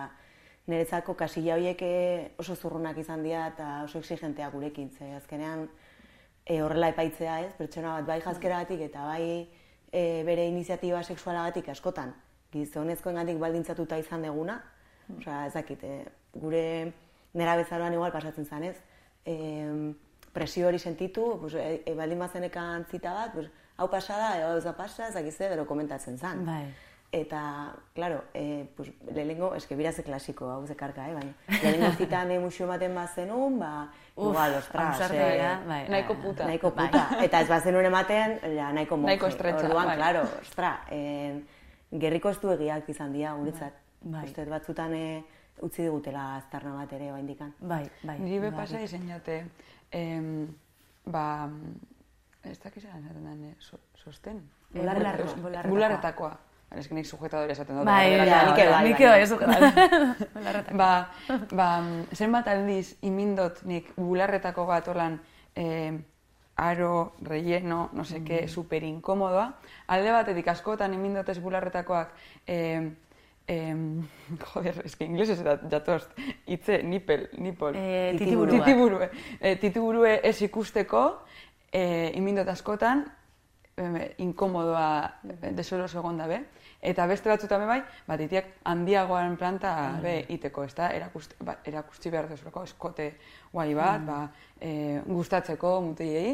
niretzako 0.67 1.15
kasilla 1.19 1.55
horiek 1.57 1.81
eh, 1.81 2.31
oso 2.39 2.55
zurrunak 2.55 2.97
izan 2.97 3.23
dira 3.23 3.47
eta 3.51 3.83
oso 3.83 3.99
exigenteak 3.99 4.53
gurekin, 4.53 4.89
ze 4.89 5.13
azkenean 5.15 5.67
e, 6.45 6.61
horrela 6.61 6.89
epaitzea, 6.93 7.39
ez? 7.45 7.53
Pertsona 7.57 7.97
bat 7.97 8.07
bai 8.07 8.19
jazkeragatik 8.23 8.83
eta 8.87 9.07
bai 9.07 9.25
e, 9.91 10.23
bere 10.27 10.47
iniziatiba 10.47 11.03
sexualagatik 11.03 11.69
askotan 11.73 12.13
gizonezkoengatik 12.53 13.39
baldintzatuta 13.41 13.97
izan 13.97 14.25
deguna, 14.25 14.59
osea, 15.17 15.45
ez 15.47 15.53
dakit, 15.55 15.83
e, 15.83 16.05
gure 16.37 16.65
nera 17.33 17.55
bezaroan 17.57 17.95
igual 17.97 18.13
pasatzen 18.13 18.45
zen, 18.45 18.67
ez? 18.69 18.77
E, 19.25 19.35
presio 20.33 20.67
hori 20.67 20.79
sentitu, 20.79 21.25
pues, 21.41 21.55
e, 21.55 21.81
e, 21.85 21.95
baldin 21.97 22.21
bazenekan 22.21 22.85
zita 22.91 23.13
bat, 23.13 23.33
pues, 23.33 23.49
hau 23.77 23.89
pasada, 23.89 24.35
edo 24.39 24.57
ez 24.57 24.63
da 24.65 24.75
pasa, 24.77 25.07
ez 25.07 25.15
dakiz 25.17 25.35
zer, 25.35 25.53
gero 25.55 25.65
komentatzen 25.69 26.17
zen. 26.17 26.45
Bai. 26.45 26.65
Eta, 27.13 27.75
claro, 27.93 28.23
eh, 28.33 28.67
pues, 28.75 28.91
lehenengo, 29.13 29.53
eske 29.53 29.75
bira 29.77 29.91
ze 29.93 30.01
klasiko, 30.01 30.47
hau 30.49 30.65
ze 30.65 30.73
karka, 30.75 31.03
eh, 31.11 31.13
baina, 31.13 31.33
lehenengo 31.61 31.91
zitan 31.95 32.31
eh, 32.31 32.39
musio 32.41 32.65
ematen 32.65 32.95
bazenun, 32.95 33.59
ba, 33.59 33.91
Uf, 34.15 34.31
igual, 34.31 34.55
ostras, 34.57 35.11
eh, 35.11 35.19
dira, 35.35 35.51
bai, 35.67 35.83
nahiko 35.89 36.15
bai, 36.15 36.23
puta. 36.23 36.45
nahiko 36.47 36.71
Bai. 36.71 36.87
puta. 36.87 37.03
Eta 37.21 37.41
ez 37.41 37.47
bazenun 37.51 37.85
ematen, 37.85 38.39
ja, 38.55 38.71
nahiko 38.73 38.97
monje. 38.97 39.11
Nahiko 39.11 39.27
estretxa, 39.29 39.67
Orduan, 39.67 39.85
bai. 39.91 39.95
claro, 39.97 40.23
ostra, 40.41 40.71
eh, 40.89 41.43
gerriko 41.91 42.31
estu 42.33 42.49
egiak 42.55 42.89
izan 42.89 43.13
dira, 43.13 43.33
guretzat. 43.37 43.73
Bai. 44.01 44.23
Uste, 44.25 44.45
batzutan 44.49 44.95
eh, 44.97 45.23
utzi 45.61 45.83
digutela 45.85 46.23
aztarna 46.39 46.73
bat 46.79 46.95
ere, 46.97 47.11
oaindikan. 47.13 47.53
Bai, 47.59 47.83
bai. 48.01 48.15
Niri 48.23 48.39
be 48.39 48.49
bai. 48.49 48.59
pasa 48.63 48.81
izan 48.81 49.05
jote, 49.07 49.37
em, 49.91 50.47
ba, 51.05 51.27
ez 52.41 52.57
dakiz 52.57 52.83
esaten 52.87 53.21
den, 53.23 53.45
eh, 53.51 53.55
so, 53.59 53.77
sosten? 54.01 54.41
Bularretakoa. 54.73 56.33
Baina, 56.73 56.81
eski 56.81 56.95
nik 56.97 57.05
sujetadore 57.05 57.51
esaten 57.53 57.77
dut. 57.77 57.85
Bai, 57.85 58.15
ja, 58.17 58.39
nik 58.49 58.57
ere 58.57 58.71
bai, 58.71 58.83
nik 58.87 58.97
bai. 58.97 59.05
ere 59.05 59.11
bai, 59.13 59.27
zuk- 59.29 60.29
Belarretak. 60.33 60.75
ba, 60.81 60.89
ba, 61.53 61.67
zenbat 62.17 62.47
aldiz 62.49 62.95
imindot 63.05 63.61
nik 63.69 63.91
bularretako 63.97 64.65
bat 64.65 64.87
holan 64.89 65.19
eh, 65.55 65.93
aro, 66.57 67.13
relleno, 67.25 67.89
no 67.93 68.03
sé 68.05 68.23
qué, 68.23 68.47
super 68.47 68.83
inkomodoa. 68.83 69.53
Alde 69.87 70.11
batetik 70.13 70.47
askotan 70.47 70.93
imindotez 70.93 71.39
bularretakoak 71.41 72.13
eh, 72.47 72.89
em, 73.47 74.07
joder, 74.53 74.81
eski 74.85 75.05
inglesez 75.05 75.43
da 75.45 75.57
jatost, 75.69 76.09
hitze, 76.47 76.81
nipel, 76.83 77.29
nipol. 77.37 77.75
Eh, 77.77 78.15
Titiburuak. 78.17 78.63
Titiburue. 78.65 79.09
Eh, 79.39 79.57
titiburue 79.61 80.19
ez 80.23 80.39
ikusteko, 80.41 81.05
eh, 81.71 82.11
imindot 82.17 82.47
askotan, 82.49 83.05
eh, 83.77 84.13
inkomodoa 84.25 84.89
eh, 85.29 85.51
desolos 85.53 85.93
egon 85.95 86.17
dabe. 86.17 86.43
Eta 86.83 87.05
beste 87.07 87.31
batzutan 87.31 87.63
bai, 87.67 87.79
bat 88.07 88.19
itiak 88.19 88.49
handiagoaren 88.67 89.37
planta 89.39 89.73
be 90.03 90.17
iteko, 90.35 90.65
ez 90.67 90.73
da, 90.75 90.89
erakust, 90.91 91.37
ba, 91.39 91.55
erakustzi 91.63 92.11
behar 92.11 92.27
duzulako 92.27 92.65
eskote 92.67 93.05
guai 93.53 93.69
bat, 93.77 94.03
ba, 94.03 94.17
e, 94.59 94.99
gustatzeko 95.07 95.77
mutilei, 95.85 96.33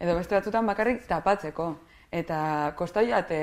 edo 0.00 0.14
beste 0.16 0.38
batzutan 0.38 0.70
bakarrik 0.72 1.04
tapatzeko. 1.10 1.74
Eta 2.10 2.38
kostai 2.78 3.10
jate, 3.10 3.42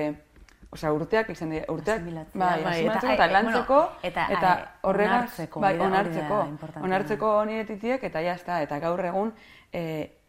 osea, 0.74 0.92
urteak 0.98 1.30
izan 1.36 1.54
dira, 1.54 1.70
urteak, 1.72 2.04
bai, 2.34 2.58
bai, 2.66 2.76
eta, 2.88 3.14
eta 3.14 3.30
lantzeko, 3.36 3.80
eta, 4.10 4.28
eta 4.34 4.58
horregaz, 4.90 5.48
bai, 5.62 5.76
onartzeko, 5.78 6.42
onartzeko 6.82 7.32
nire 7.48 7.70
titiek, 7.70 8.04
eta 8.10 8.26
ja, 8.26 8.34
da, 8.50 8.64
eta 8.66 8.82
gaur 8.84 9.06
egun, 9.06 9.34
e, 9.72 9.86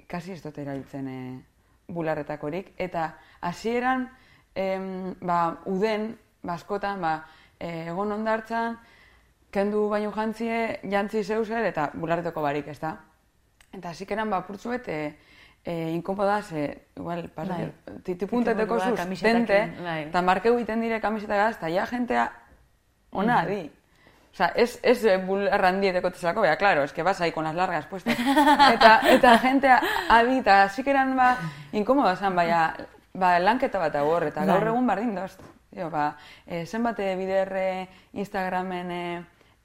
kasi 0.07 0.37
ez 0.37 0.43
dut 0.45 0.61
erabiltzen 0.61 1.09
e, 1.09 1.19
bularretakorik, 1.89 2.75
eta 2.77 3.15
hasieran 3.41 4.11
em, 4.55 5.15
ba, 5.21 5.59
uden, 5.67 6.19
ba, 6.43 6.55
askotan, 6.55 7.01
ba, 7.01 7.25
e, 7.59 7.89
egon 7.89 8.13
ondartzan, 8.13 8.79
kendu 9.51 9.89
baino 9.89 10.13
jantzie, 10.13 10.81
jantzi 10.91 11.25
zeuzer, 11.25 11.65
eta 11.65 11.91
bularretako 11.95 12.43
barik, 12.43 12.69
ez 12.69 12.79
da? 12.81 12.97
Eta 13.73 13.91
hasikeran, 13.91 14.31
ba, 14.31 14.43
purtzuet, 14.47 14.89
e, 14.89 15.17
e, 15.65 15.91
inkomoda, 15.93 16.43
ze, 16.43 16.87
igual, 16.97 17.29
pasa, 17.35 17.55
Bai. 17.55 17.73
titipunteteko 18.05 18.79
sustente, 18.81 19.75
bai. 19.83 20.03
eta 20.09 20.23
markeu 20.23 20.55
egiten 20.57 20.81
dire 20.81 21.01
kamisetagaz, 21.01 21.57
eta 21.57 21.69
ja 21.69 21.87
jentea 21.87 22.31
ona 23.13 23.43
Mhm. 23.43 23.47
adi. 23.47 23.71
Osa, 24.33 24.53
ez, 24.55 24.79
ez 24.83 25.05
eh, 25.05 25.17
bularran 25.19 25.81
dieteko 25.81 26.11
tesalako, 26.11 26.43
bea, 26.43 26.57
claro, 26.57 26.83
es 26.85 26.93
que 26.93 27.03
vas 27.03 27.21
ahí 27.21 27.33
con 27.33 27.45
las 27.45 27.55
largas 27.55 27.87
puestas. 27.87 28.15
Eta, 28.75 29.01
eta 29.11 29.39
jentea 29.39 29.81
adi, 30.09 30.39
eta 30.39 30.69
zikeran, 30.69 31.17
ba, 31.17 31.37
inkomoda 31.73 32.15
zen, 32.17 32.37
baina, 32.37 32.75
ba, 33.19 33.39
lanketa 33.43 33.81
bat 33.83 33.97
hor, 34.01 34.29
eta 34.31 34.45
gaur 34.47 34.65
Bai. 34.65 34.73
egun 34.73 34.87
bardin 34.87 35.15
dozt. 35.17 35.43
Jo, 35.77 35.91
ba, 35.93 36.17
e, 36.47 36.65
zenbat 36.67 37.01
eh, 37.05 37.15
bider 37.19 37.53
eh, 37.61 37.89
Instagramen 38.17 38.91
e, 38.91 39.03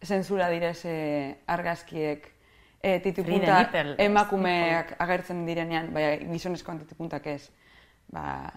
zentzura 0.04 0.50
direz 0.52 0.82
e, 0.86 0.96
argazkiek 1.48 2.28
e, 2.82 2.98
titipunta 3.00 3.62
ez? 3.63 3.96
emakumeak 4.04 4.98
agertzen 5.00 5.46
direnean, 5.48 5.94
baina 5.96 6.18
gizonezkoan 6.34 6.84
titipuntak 6.84 7.28
ez. 7.32 7.48
Ba, 8.12 8.52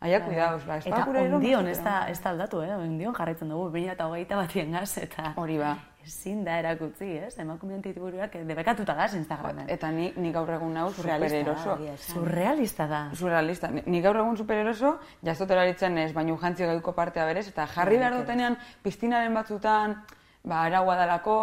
Aia, 0.00 0.22
cuidaos, 0.24 0.62
ba, 0.64 0.78
Eta 0.80 0.88
espakura 0.88 1.20
ero, 1.20 1.36
ondion, 1.36 1.66
ez 1.68 1.76
mazutera. 1.76 1.96
da, 2.06 2.08
ez 2.08 2.20
da 2.22 2.30
aldatu, 2.30 2.62
eh? 2.64 2.70
Ondion 2.72 3.12
jarraitzen 3.16 3.50
dugu, 3.52 3.66
2008 3.74 4.38
batien 4.38 4.72
gaz, 4.72 4.96
eta 4.96 5.34
Hori 5.36 5.58
ba. 5.60 5.74
Ezin 6.04 6.44
da 6.44 6.58
erakutzi, 6.58 7.08
ez? 7.26 7.34
Emakumeen 7.38 7.82
tituburuak 7.82 8.34
debekatuta 8.48 8.94
gaz 8.94 9.14
Instagramen. 9.14 9.68
Eta 9.70 9.90
ni, 9.94 10.10
ni 10.16 10.32
gaur 10.32 10.50
egun 10.54 10.76
hau 10.76 10.88
da, 10.90 10.94
supereroso. 10.96 11.76
Surrealista 12.12 12.86
da. 12.90 13.00
Surrealista. 13.14 13.70
Ni, 13.74 13.82
ni 13.86 14.00
gaur 14.04 14.16
egun 14.22 14.36
supereroso, 14.36 14.94
jaztotera 15.26 15.64
ditzen 15.68 15.98
ez, 15.98 16.12
baina 16.16 16.36
jantzi 16.40 16.64
gaiko 16.66 16.92
partea 16.96 17.26
berez, 17.28 17.46
eta 17.48 17.66
jarri 17.74 17.98
behar 18.00 18.16
dutenean 18.16 18.56
piztinaren 18.82 19.34
batzutan, 19.34 19.98
ba, 20.42 20.62
araua 20.64 20.96
dalako, 20.96 21.36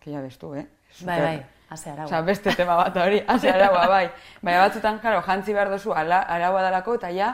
que 0.00 0.12
ja 0.12 0.20
bestu, 0.20 0.54
eh? 0.54 0.66
Bai, 0.66 0.98
Super- 0.98 1.22
bai, 1.24 1.46
haze 1.70 1.90
arau. 1.90 2.06
Osa, 2.06 2.20
beste 2.26 2.54
tema 2.56 2.76
bat 2.76 2.96
hori, 2.96 3.22
hasi 3.26 3.48
araua, 3.48 3.86
bai. 3.88 4.10
Baina 4.42 4.66
batzutan, 4.66 4.98
claro, 4.98 5.22
jantzi 5.22 5.54
behar 5.54 5.70
duzu 5.70 5.92
araua 5.94 6.62
dalako, 6.62 6.94
eta 7.00 7.10
ja, 7.14 7.32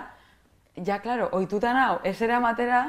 ja, 0.77 1.01
claro, 1.01 1.29
oitutan 1.33 1.77
hau, 1.77 1.99
ez 2.05 2.21
eramatera, 2.23 2.85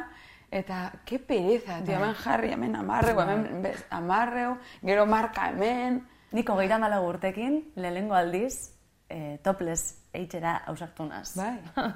eta, 0.51 0.91
ke 1.05 1.19
pereza, 1.19 1.81
tio, 1.83 1.97
hemen 1.97 2.13
jarri, 2.15 2.53
hemen 2.55 2.75
amarreu, 2.75 3.19
hemen 3.21 3.63
bez, 3.65 3.81
amarreu, 3.89 4.55
gero 4.83 5.05
marka 5.05 5.49
hemen, 5.51 6.05
Nik 6.35 6.49
hogeita 6.51 6.75
malau 6.75 7.05
urtekin, 7.07 7.61
lehengo 7.79 8.15
aldiz, 8.15 8.73
eh, 9.09 9.39
topless 9.43 9.95
eitxera 10.13 10.61
ausartu 10.67 11.05
naz. 11.05 11.35
Bai. 11.37 11.57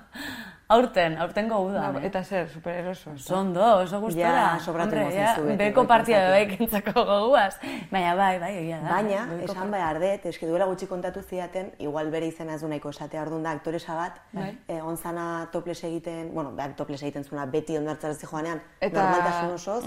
aurten, 0.71 1.17
aurtengo 1.19 1.57
udan, 1.65 1.93
Ba, 1.95 1.99
eh? 2.01 2.07
eta 2.07 2.21
zer, 2.23 2.47
supereroso. 2.49 3.11
da? 3.53 3.75
Oso 3.81 3.99
gustora. 3.99 4.29
Ja, 4.31 4.59
sobratu 4.63 4.95
mozten 4.95 5.19
ja, 5.19 5.33
beti, 5.35 5.57
beko 5.57 5.83
partia 5.87 6.19
zati. 6.21 6.31
bai 6.31 6.43
kentzako 6.57 7.03
goguaz. 7.09 7.55
Baina 7.91 8.13
bai, 8.15 8.37
bai, 8.39 8.51
egia 8.61 8.77
da. 8.79 8.89
Baina, 8.93 9.25
Goiko 9.31 9.51
esan 9.51 9.71
behar 9.71 9.99
dut, 9.99 10.25
eski 10.31 10.47
duela 10.47 10.65
gutxi 10.69 10.87
kontatu 10.87 11.21
zidaten, 11.21 11.71
igual 11.79 12.11
bere 12.13 12.27
izena 12.31 12.53
ez 12.55 12.61
du 12.61 12.69
nahiko 12.71 12.89
esatea, 12.95 13.23
orduan 13.25 13.43
da, 13.43 13.51
aktoresa 13.57 13.95
bat, 13.99 14.21
Bai. 14.31 14.53
egon 14.67 14.95
zana 14.97 15.25
toples 15.51 15.83
egiten, 15.83 16.31
bueno, 16.33 16.51
behar 16.55 16.75
toples 16.79 17.01
egiten 17.03 17.23
zuna 17.27 17.45
beti 17.45 17.75
ondartzara 17.77 18.15
joanean, 18.21 18.61
Eta- 18.79 19.01
normaltasun 19.03 19.53
osoz, 19.57 19.83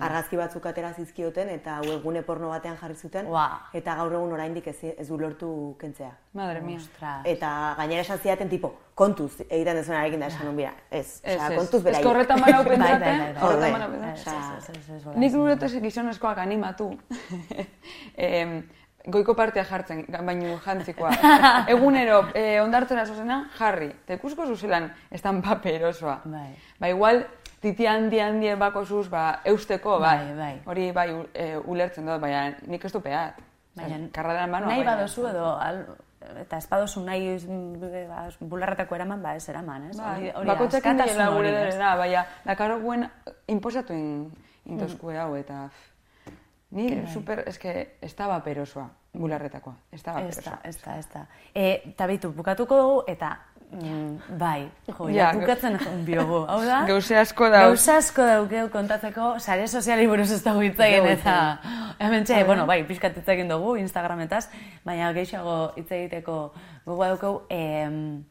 argazki 0.00 0.36
batzuk 0.40 0.64
atera 0.66 0.94
zizkioten, 0.94 1.50
eta 1.58 1.80
webgune 1.84 2.22
porno 2.22 2.48
batean 2.48 2.78
jarri 2.80 2.94
zuten, 2.96 3.26
Ua. 3.28 3.48
eta 3.74 3.96
gaur 4.00 4.12
egun 4.16 4.32
oraindik 4.32 4.66
ez, 4.72 4.78
ez 4.96 5.08
du 5.08 5.18
lortu 5.20 5.52
kentzea. 5.78 6.12
Madre 6.32 6.62
mia. 6.64 6.78
Ostras. 6.80 7.20
Eta 7.28 7.52
gainera 7.78 8.02
esan 8.04 8.18
zidaten 8.18 8.48
tipo, 8.50 8.72
kontuz 8.94 9.32
egiten 9.48 9.76
dezunarekin 9.80 10.20
da 10.20 10.28
esan 10.32 10.56
bira, 10.56 10.72
ez, 10.90 11.20
Ez, 11.22 11.36
ez. 11.36 11.56
kontuz 11.56 11.80
Ez 11.80 11.84
beraiek. 11.84 12.02
que 12.02 12.08
horretan 12.12 12.40
banau 12.40 12.62
Bai, 12.68 12.76
bai, 12.78 12.88
pentsaten, 12.88 13.18
bai, 13.18 13.42
horretan 13.48 13.82
Ez, 14.12 14.24
pentsaten. 14.24 14.54
ez, 14.54 14.68
ez, 14.68 14.88
ez, 14.90 15.06
ez, 15.06 15.16
Nik 15.16 15.34
urete 15.34 15.68
gizonezkoak 15.80 16.38
animatu. 16.38 16.90
em, 18.16 18.62
goiko 19.06 19.34
partea 19.34 19.64
jartzen, 19.66 20.04
baino 20.26 20.58
jantzikoa. 20.64 21.10
Egunero, 21.74 22.24
eh, 22.34 22.60
ondartzera 22.62 23.04
zozena, 23.06 23.40
jarri. 23.58 23.90
Eta 24.04 24.14
ikusko 24.20 24.46
zuzelan 24.46 24.90
estampa 25.10 25.56
perosoa. 25.62 26.20
Bai. 26.24 26.50
Ba, 26.78 26.88
igual, 26.92 27.24
titi 27.62 27.86
handi 27.86 28.20
handi 28.22 28.54
bako 28.58 28.84
zuz, 28.84 29.08
ba, 29.10 29.40
eusteko, 29.44 29.98
bai. 30.02 30.18
Bai, 30.18 30.36
bai. 30.38 30.54
Hori, 30.66 30.90
bai, 30.94 31.08
eh, 31.34 31.56
ulertzen 31.64 32.06
dut, 32.06 32.20
baina 32.22 32.52
nik 32.66 32.84
ez 32.84 32.92
du 32.92 33.00
peat. 33.00 33.40
Baina, 33.74 33.96
karradean 34.12 34.50
manoa. 34.52 34.68
nahi 34.68 34.82
badozu 34.84 35.26
edo, 35.30 35.46
al, 35.56 35.78
eta 36.40 36.56
ez 36.58 36.68
badozu 36.68 37.00
nahi 37.04 37.36
ba, 38.08 38.28
bularretako 38.40 38.94
eraman, 38.94 39.22
ba 39.22 39.34
ez 39.36 39.48
eraman, 39.48 39.90
ez? 39.90 39.96
Bai, 39.96 40.16
Hori- 40.18 40.32
hori 40.34 40.46
bakotxak 40.48 40.86
indiela 40.86 41.28
gure 41.30 41.50
derena, 41.52 41.94
baina 41.96 42.26
dakaro 42.44 42.80
guen 42.80 43.08
inposatu 43.46 43.92
in, 43.92 44.32
intoskue 44.66 45.18
hau, 45.18 45.34
eta 45.36 45.68
ni 46.70 47.06
super, 47.12 47.44
eske, 47.46 47.96
estaba 48.00 48.42
perosoa, 48.42 48.88
bularretakoa, 49.12 49.74
estaba 49.92 50.20
perosoa. 50.20 50.58
da, 50.84 50.98
ez 50.98 51.08
da. 51.12 51.26
E, 51.54 51.82
eta 51.90 52.06
bitu, 52.06 52.32
bukatuko 52.32 52.76
dugu, 52.76 53.02
eta 53.12 53.38
mm, 53.72 54.38
bai, 54.38 54.70
jo, 54.86 55.08
ja, 55.10 55.32
bukatzen 55.36 55.78
biogu, 56.06 56.42
hau 56.48 56.60
da? 56.70 56.82
Gauze 56.88 57.18
asko 57.18 57.48
dauz. 57.52 57.72
Gauza 57.72 57.96
asko 58.02 58.26
daukeu 58.28 58.68
kontatzeko, 58.72 59.34
sare 59.40 59.66
soziali 59.68 60.06
buruz 60.10 60.30
ez 60.30 60.42
dugu 60.44 60.66
hitz 60.68 60.78
egin, 60.86 61.08
eta 61.16 61.36
hemen 61.98 62.24
txe, 62.28 62.42
bueno, 62.48 62.66
bai, 62.68 62.82
pixkat 62.88 63.16
hitz 63.18 63.28
egin 63.34 63.50
dugu 63.50 63.76
Instagrametaz, 63.80 64.46
baina 64.84 65.12
gehiago 65.16 65.72
hitz 65.76 65.90
egiteko 65.90 66.42
gogoa 66.86 67.14
daukeu, 67.14 67.42
em, 67.50 68.22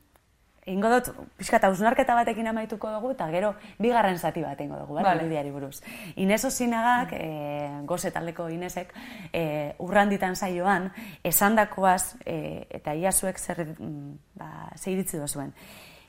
Ingo 0.69 0.91
dut, 0.93 1.08
pixkat 1.39 1.63
hausnarketa 1.65 2.13
batekin 2.13 2.45
amaituko 2.52 2.91
dugu, 2.93 3.15
eta 3.15 3.26
gero 3.34 3.56
bigarren 3.82 4.19
zati 4.19 4.43
bat 4.45 4.60
ingo 4.62 4.78
dugu, 4.78 4.93
bale, 5.00 5.26
Vale. 5.26 5.52
buruz. 5.52 5.82
Inez 6.15 6.43
Osinagak, 6.45 7.13
e, 7.13 7.82
goze 7.86 8.12
taldeko 8.12 8.47
Inezek, 8.50 8.93
e, 9.34 9.74
urranditan 9.80 10.36
saioan, 10.36 10.91
esandakoaz, 11.24 12.15
e, 12.26 12.67
eta 12.69 12.93
ia 12.93 13.12
zuek 13.12 13.39
zer, 13.39 13.65
mm, 13.80 14.17
ba, 14.36 14.69
zer 14.76 14.93
iritzi 14.93 15.17
dozuen. 15.17 15.54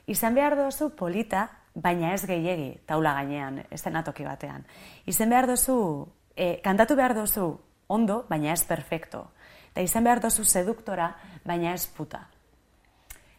Izan 0.05 0.35
behar 0.35 0.55
dozu 0.55 0.91
polita, 0.95 1.49
baina 1.73 2.13
ez 2.13 2.25
gehiegi, 2.27 2.81
taula 2.85 3.13
gainean, 3.13 3.63
eszenatoki 3.71 4.23
batean. 4.23 4.67
Izan 5.05 5.29
behar 5.29 5.47
dozu, 5.47 6.07
e, 6.35 6.59
kantatu 6.61 6.95
behar 6.95 7.15
dozu 7.15 7.59
ondo, 7.87 8.25
baina 8.29 8.53
ez 8.53 8.63
perfecto. 8.65 9.31
Eta 9.71 9.81
izan 9.81 10.03
behar 10.03 10.21
dozu 10.21 10.45
seduktora, 10.45 11.15
baina 11.43 11.73
ez 11.73 11.87
puta. 11.87 12.27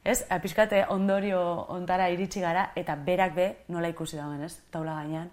Ez, 0.05 0.27
apiskate 0.29 0.83
ondorio 0.93 1.41
ontara 1.73 2.11
iritsi 2.13 2.43
gara, 2.45 2.67
eta 2.77 2.97
berak 2.97 3.35
be, 3.35 3.47
nola 3.73 3.89
ikusi 3.89 4.19
dagoen, 4.19 4.43
ez? 4.45 4.59
Taula 4.71 4.99
gainean, 4.99 5.31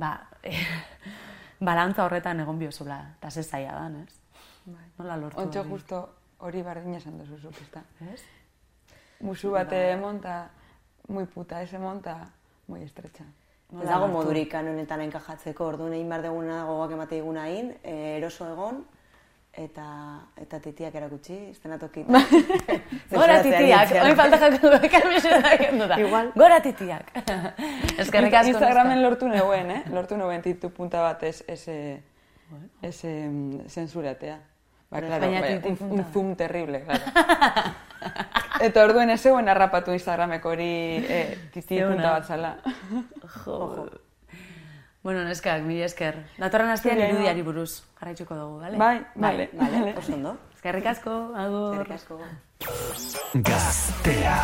ba, 0.00 0.14
balantza 1.68 2.06
horretan 2.06 2.40
egon 2.40 2.58
biozula, 2.58 3.00
eta 3.18 3.30
ze 3.30 3.44
zaila 3.44 3.74
dan, 3.76 3.98
ez? 4.06 4.16
Nola 4.98 5.16
lortu 5.20 5.40
Ontxo 5.40 5.60
hori? 5.60 5.70
justo 5.70 6.00
hori 6.38 6.62
bardin 6.62 6.96
esan 6.96 7.18
duzu 7.18 7.36
zuk, 7.38 7.60
ezta. 7.60 7.82
Ez? 8.12 8.22
Musu 9.20 9.50
bate 9.52 9.96
monta, 10.00 10.48
muy 11.08 11.26
puta, 11.26 11.60
ese 11.60 11.78
monta, 11.78 12.16
muy 12.68 12.82
estrecha. 12.82 13.24
Ez 13.70 13.86
dago 13.86 14.08
modurik 14.10 14.48
kan 14.50 14.66
honetan 14.66 15.04
enkajatzeko, 15.04 15.66
orduan 15.74 15.92
egin 15.94 16.08
behar 16.08 16.24
duguna 16.24 16.64
gogoak 16.66 16.96
emate 16.96 17.20
diguna 17.20 17.46
egin, 17.52 17.74
eh, 17.84 18.16
eroso 18.16 18.48
egon, 18.50 18.80
eta, 19.52 19.86
eta 20.38 20.60
titiak 20.62 20.94
erakutsi, 20.94 21.36
estenatoki. 21.50 22.04
Gora 23.14 23.40
titiak, 23.42 23.94
hori 24.02 24.14
falta 24.18 24.38
jako 24.38 24.70
kamisetak 24.92 25.64
enduta. 25.70 25.98
Igual. 25.98 26.32
Gora 26.36 26.60
titiak. 26.62 27.10
Eskerrik 28.02 28.34
asko. 28.34 28.54
Instagramen 28.54 29.02
lortu 29.02 29.28
neuen, 29.28 29.70
eh? 29.70 29.82
Lortu 29.90 30.16
neuen 30.16 30.42
titu 30.42 30.70
punta 30.70 31.02
bat 31.02 31.22
ez, 31.22 31.42
ese, 31.48 32.02
ese 32.82 33.12
mm, 33.28 33.66
zensuratea. 33.68 34.38
Ba, 34.90 34.98
claro, 34.98 35.22
Baina 35.22 35.40
bai, 35.40 35.56
titi 35.60 35.84
un, 35.84 35.98
un 36.00 36.04
zoom 36.12 36.34
terrible, 36.36 36.82
claro. 36.84 37.74
Eta 38.66 38.82
orduen 38.84 39.10
ez 39.12 39.20
zegoen 39.20 39.48
harrapatu 39.48 39.92
Instagrameko 39.94 40.50
hori 40.50 40.70
eh, 41.06 41.26
titi 41.54 41.78
punta 41.80 42.16
bat 42.16 42.26
zala. 42.26 42.54
Jo. 43.44 43.86
Bueno, 45.02 45.24
neskak, 45.24 45.62
mila 45.64 45.86
esker. 45.88 46.18
Datorren 46.36 46.68
astean 46.74 47.00
irudiari 47.00 47.42
buruz 47.42 47.82
jarraituko 48.00 48.36
dugu, 48.36 48.58
bale? 48.60 48.76
Bai, 48.76 48.98
bale. 49.14 49.48
Bale, 49.52 49.80
bale. 49.80 49.94
ondo. 50.16 50.36
Eskerrik 50.56 50.86
asko, 50.92 51.14
agur. 51.40 51.80
Eskerrik 51.80 51.96
asko. 51.96 52.20
Gaztea. 53.48 54.36